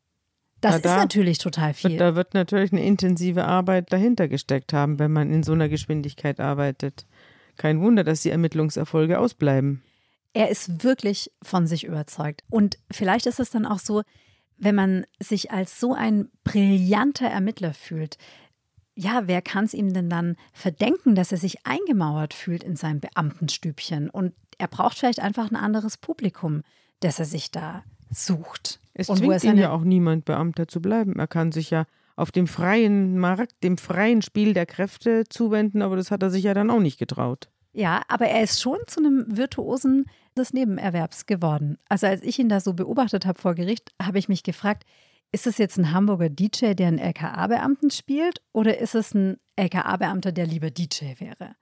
[0.60, 1.96] Das da ist natürlich total viel.
[1.98, 6.40] Da wird natürlich eine intensive Arbeit dahinter gesteckt haben, wenn man in so einer Geschwindigkeit
[6.40, 7.06] arbeitet.
[7.56, 9.82] Kein Wunder, dass die Ermittlungserfolge ausbleiben.
[10.38, 12.44] Er ist wirklich von sich überzeugt.
[12.48, 14.02] Und vielleicht ist es dann auch so,
[14.56, 18.18] wenn man sich als so ein brillanter Ermittler fühlt,
[18.94, 23.00] ja, wer kann es ihm denn dann verdenken, dass er sich eingemauert fühlt in seinem
[23.00, 24.10] Beamtenstübchen?
[24.10, 26.62] Und er braucht vielleicht einfach ein anderes Publikum,
[27.00, 28.78] das er sich da sucht.
[28.94, 31.18] Es und er zwingt ihn ja auch niemand, Beamter zu bleiben.
[31.18, 31.84] Er kann sich ja
[32.14, 36.44] auf dem freien Markt, dem freien Spiel der Kräfte zuwenden, aber das hat er sich
[36.44, 37.48] ja dann auch nicht getraut.
[37.72, 40.06] Ja, aber er ist schon zu einem virtuosen
[40.38, 41.78] des Nebenerwerbs geworden.
[41.88, 44.84] Also als ich ihn da so beobachtet habe vor Gericht, habe ich mich gefragt,
[45.30, 50.32] ist es jetzt ein Hamburger DJ, der einen LKA-Beamten spielt oder ist es ein LKA-Beamter,
[50.32, 51.54] der lieber DJ wäre?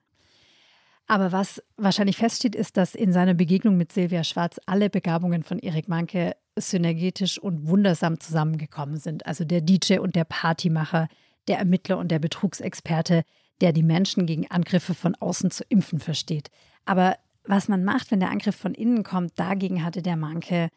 [1.08, 5.58] Aber was wahrscheinlich feststeht, ist, dass in seiner Begegnung mit Silvia Schwarz alle Begabungen von
[5.58, 9.26] Erik Manke synergetisch und wundersam zusammengekommen sind.
[9.26, 11.08] Also der DJ und der Partymacher,
[11.48, 13.22] der Ermittler und der Betrugsexperte,
[13.60, 16.50] der die Menschen gegen Angriffe von außen zu impfen versteht.
[16.84, 17.16] Aber
[17.46, 20.68] was man macht, wenn der Angriff von innen kommt, dagegen hatte der Manke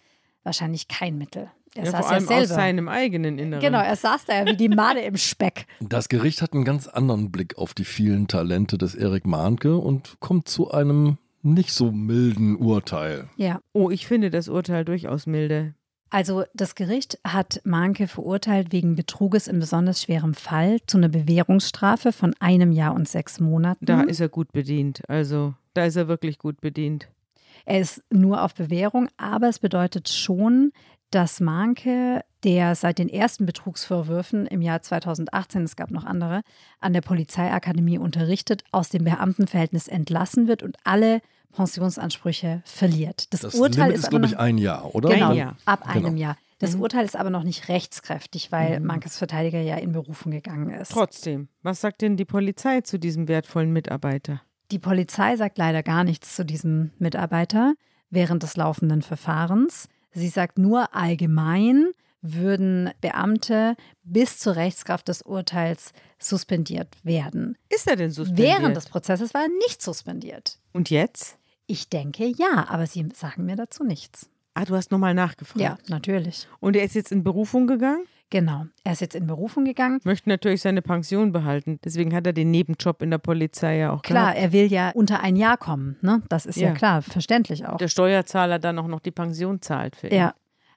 [0.43, 1.49] wahrscheinlich kein Mittel.
[1.76, 3.61] Er ja, saß vor allem ja aus seinem eigenen Inneren.
[3.61, 5.67] Genau, er saß da ja wie die Made im Speck.
[5.80, 10.20] Das Gericht hat einen ganz anderen Blick auf die vielen Talente des Erik Mahnke und
[10.20, 13.30] kommt zu einem nicht so milden Urteil.
[13.38, 13.61] Ja.
[13.72, 15.76] Oh, ich finde das Urteil durchaus milde.
[16.10, 22.12] Also das Gericht hat Mahnke verurteilt wegen Betruges in besonders schwerem Fall zu einer Bewährungsstrafe
[22.12, 23.86] von einem Jahr und sechs Monaten.
[23.86, 25.03] Da ist er gut bedient.
[25.07, 27.10] Also da ist er wirklich gut bedient.
[27.66, 30.72] Er ist nur auf Bewährung, aber es bedeutet schon,
[31.12, 36.41] dass Mahnke, der seit den ersten Betrugsvorwürfen im Jahr 2018, es gab noch andere,
[36.80, 41.22] an der Polizeiakademie unterrichtet, aus dem Beamtenverhältnis entlassen wird und alle
[41.53, 43.33] Pensionsansprüche verliert.
[43.33, 45.09] Das, das Urteil Limit ist, ist glaube ich, ein Jahr, oder?
[45.09, 45.57] Genau, ein Jahr.
[45.65, 46.07] ab genau.
[46.07, 46.37] einem Jahr.
[46.59, 46.81] Das mhm.
[46.81, 48.85] Urteil ist aber noch nicht rechtskräftig, weil mhm.
[48.85, 50.91] Mankes Verteidiger ja in Berufung gegangen ist.
[50.91, 54.41] Trotzdem, was sagt denn die Polizei zu diesem wertvollen Mitarbeiter?
[54.71, 57.73] Die Polizei sagt leider gar nichts zu diesem Mitarbeiter
[58.09, 59.87] während des laufenden Verfahrens.
[60.11, 61.91] Sie sagt nur allgemein
[62.21, 67.57] würden Beamte bis zur Rechtskraft des Urteils suspendiert werden.
[67.69, 68.59] Ist er denn suspendiert?
[68.59, 70.59] Während des Prozesses war er nicht suspendiert.
[70.73, 71.38] Und jetzt?
[71.70, 74.28] Ich denke ja, aber Sie sagen mir dazu nichts.
[74.55, 75.61] Ah, du hast nochmal nachgefragt.
[75.61, 76.47] Ja, natürlich.
[76.59, 78.05] Und er ist jetzt in Berufung gegangen?
[78.32, 78.65] Genau.
[78.84, 79.99] Er ist jetzt in Berufung gegangen.
[80.03, 81.80] Möchte natürlich seine Pension behalten.
[81.86, 84.39] Deswegen hat er den Nebenjob in der Polizei ja auch Klar, gehabt.
[84.39, 85.97] er will ja unter ein Jahr kommen.
[86.01, 86.24] Ne?
[86.28, 86.70] Das ist ja.
[86.70, 87.78] ja klar, verständlich auch.
[87.78, 90.15] Der Steuerzahler dann auch noch die Pension zahlt für ihn.
[90.15, 90.34] Ja.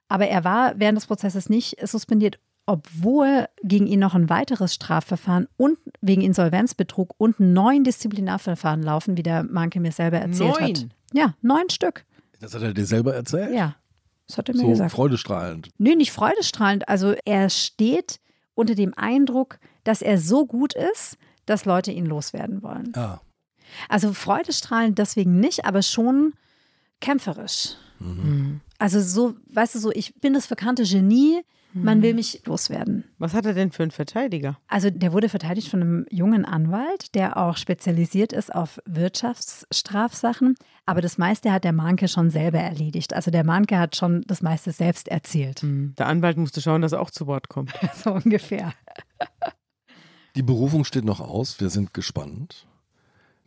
[0.09, 5.47] Aber er war während des Prozesses nicht suspendiert, obwohl gegen ihn noch ein weiteres Strafverfahren
[5.57, 10.63] und wegen Insolvenzbetrug und neun Disziplinarverfahren laufen, wie der Manke mir selber erzählt neun.
[10.63, 10.85] hat.
[11.13, 12.05] Ja, neun Stück.
[12.39, 13.53] Das hat er dir selber erzählt?
[13.53, 13.75] Ja.
[14.27, 14.91] Das hat er mir so gesagt.
[14.91, 15.69] freudestrahlend.
[15.77, 16.87] Nö, nicht freudestrahlend.
[16.87, 18.19] Also er steht
[18.55, 22.93] unter dem Eindruck, dass er so gut ist, dass Leute ihn loswerden wollen.
[22.95, 23.21] Ja.
[23.89, 26.33] Also freudestrahlend deswegen nicht, aber schon
[27.01, 27.75] kämpferisch.
[27.99, 28.61] Mhm.
[28.77, 31.41] Also so, weißt du, so, ich bin das verkannte Genie,
[31.73, 32.17] man will mhm.
[32.17, 33.03] mich loswerden.
[33.17, 34.57] Was hat er denn für einen Verteidiger?
[34.67, 40.55] Also der wurde verteidigt von einem jungen Anwalt, der auch spezialisiert ist auf Wirtschaftsstrafsachen.
[40.85, 43.13] Aber das meiste hat der Manke schon selber erledigt.
[43.13, 45.63] Also der Manke hat schon das meiste selbst erzählt.
[45.63, 45.95] Mhm.
[45.97, 47.73] Der Anwalt musste schauen, dass er auch zu Wort kommt.
[48.03, 48.73] so ungefähr.
[50.35, 51.59] Die Berufung steht noch aus.
[51.59, 52.67] Wir sind gespannt.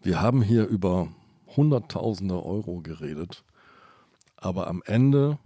[0.02, 1.08] Wir haben hier über
[1.56, 3.44] Hunderttausende Euro geredet.
[4.36, 5.38] Aber am Ende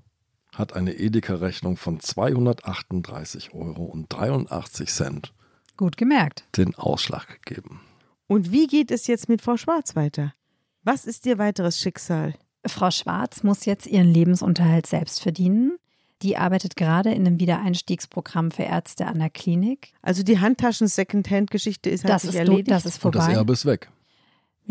[0.54, 5.32] hat eine Edeka-Rechnung von 238 Euro und 83 Cent
[5.76, 6.44] Gut gemerkt.
[6.56, 7.80] den Ausschlag gegeben.
[8.26, 10.34] Und wie geht es jetzt mit Frau Schwarz weiter?
[10.82, 12.34] Was ist ihr weiteres Schicksal?
[12.66, 15.76] Frau Schwarz muss jetzt ihren Lebensunterhalt selbst verdienen.
[16.22, 19.92] Die arbeitet gerade in einem Wiedereinstiegsprogramm für Ärzte an der Klinik.
[20.02, 22.70] Also die Handtaschen-Secondhand-Geschichte ist halt das sich ist erledigt.
[22.70, 23.20] Das ist vorbei.
[23.20, 23.90] Und das Erbe ist weg.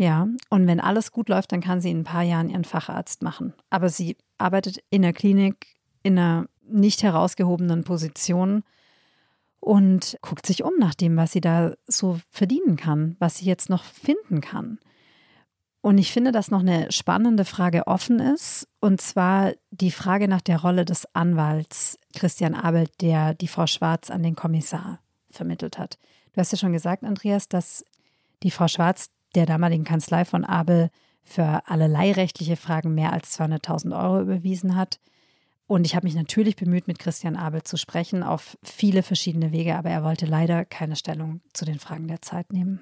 [0.00, 3.22] Ja, und wenn alles gut läuft, dann kann sie in ein paar Jahren ihren Facharzt
[3.22, 3.52] machen.
[3.68, 8.62] Aber sie arbeitet in der Klinik in einer nicht herausgehobenen Position
[9.58, 13.68] und guckt sich um nach dem, was sie da so verdienen kann, was sie jetzt
[13.68, 14.78] noch finden kann.
[15.82, 20.40] Und ich finde, dass noch eine spannende Frage offen ist, und zwar die Frage nach
[20.40, 25.98] der Rolle des Anwalts Christian Abel, der die Frau Schwarz an den Kommissar vermittelt hat.
[26.32, 27.84] Du hast ja schon gesagt, Andreas, dass
[28.42, 30.90] die Frau Schwarz der damaligen Kanzlei von Abel
[31.22, 35.00] für allerlei rechtliche Fragen mehr als 200.000 Euro überwiesen hat.
[35.66, 39.76] Und ich habe mich natürlich bemüht, mit Christian Abel zu sprechen, auf viele verschiedene Wege,
[39.76, 42.80] aber er wollte leider keine Stellung zu den Fragen der Zeit nehmen.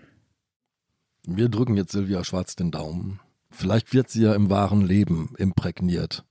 [1.27, 3.21] Wir drücken jetzt Silvia Schwarz den Daumen.
[3.51, 6.25] Vielleicht wird sie ja im wahren Leben imprägniert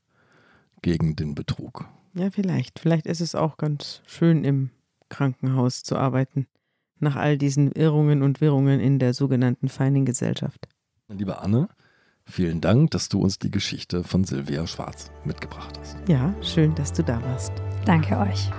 [0.81, 1.87] gegen den Betrug.
[2.15, 2.79] Ja, vielleicht.
[2.79, 4.71] Vielleicht ist es auch ganz schön, im
[5.09, 6.47] Krankenhaus zu arbeiten,
[6.99, 10.67] nach all diesen Irrungen und Wirrungen in der sogenannten feinen Gesellschaft.
[11.09, 11.69] Liebe Anne,
[12.29, 15.97] Vielen Dank, dass du uns die Geschichte von Silvia Schwarz mitgebracht hast.
[16.09, 17.53] Ja, schön, dass du da warst.
[17.85, 18.49] Danke euch.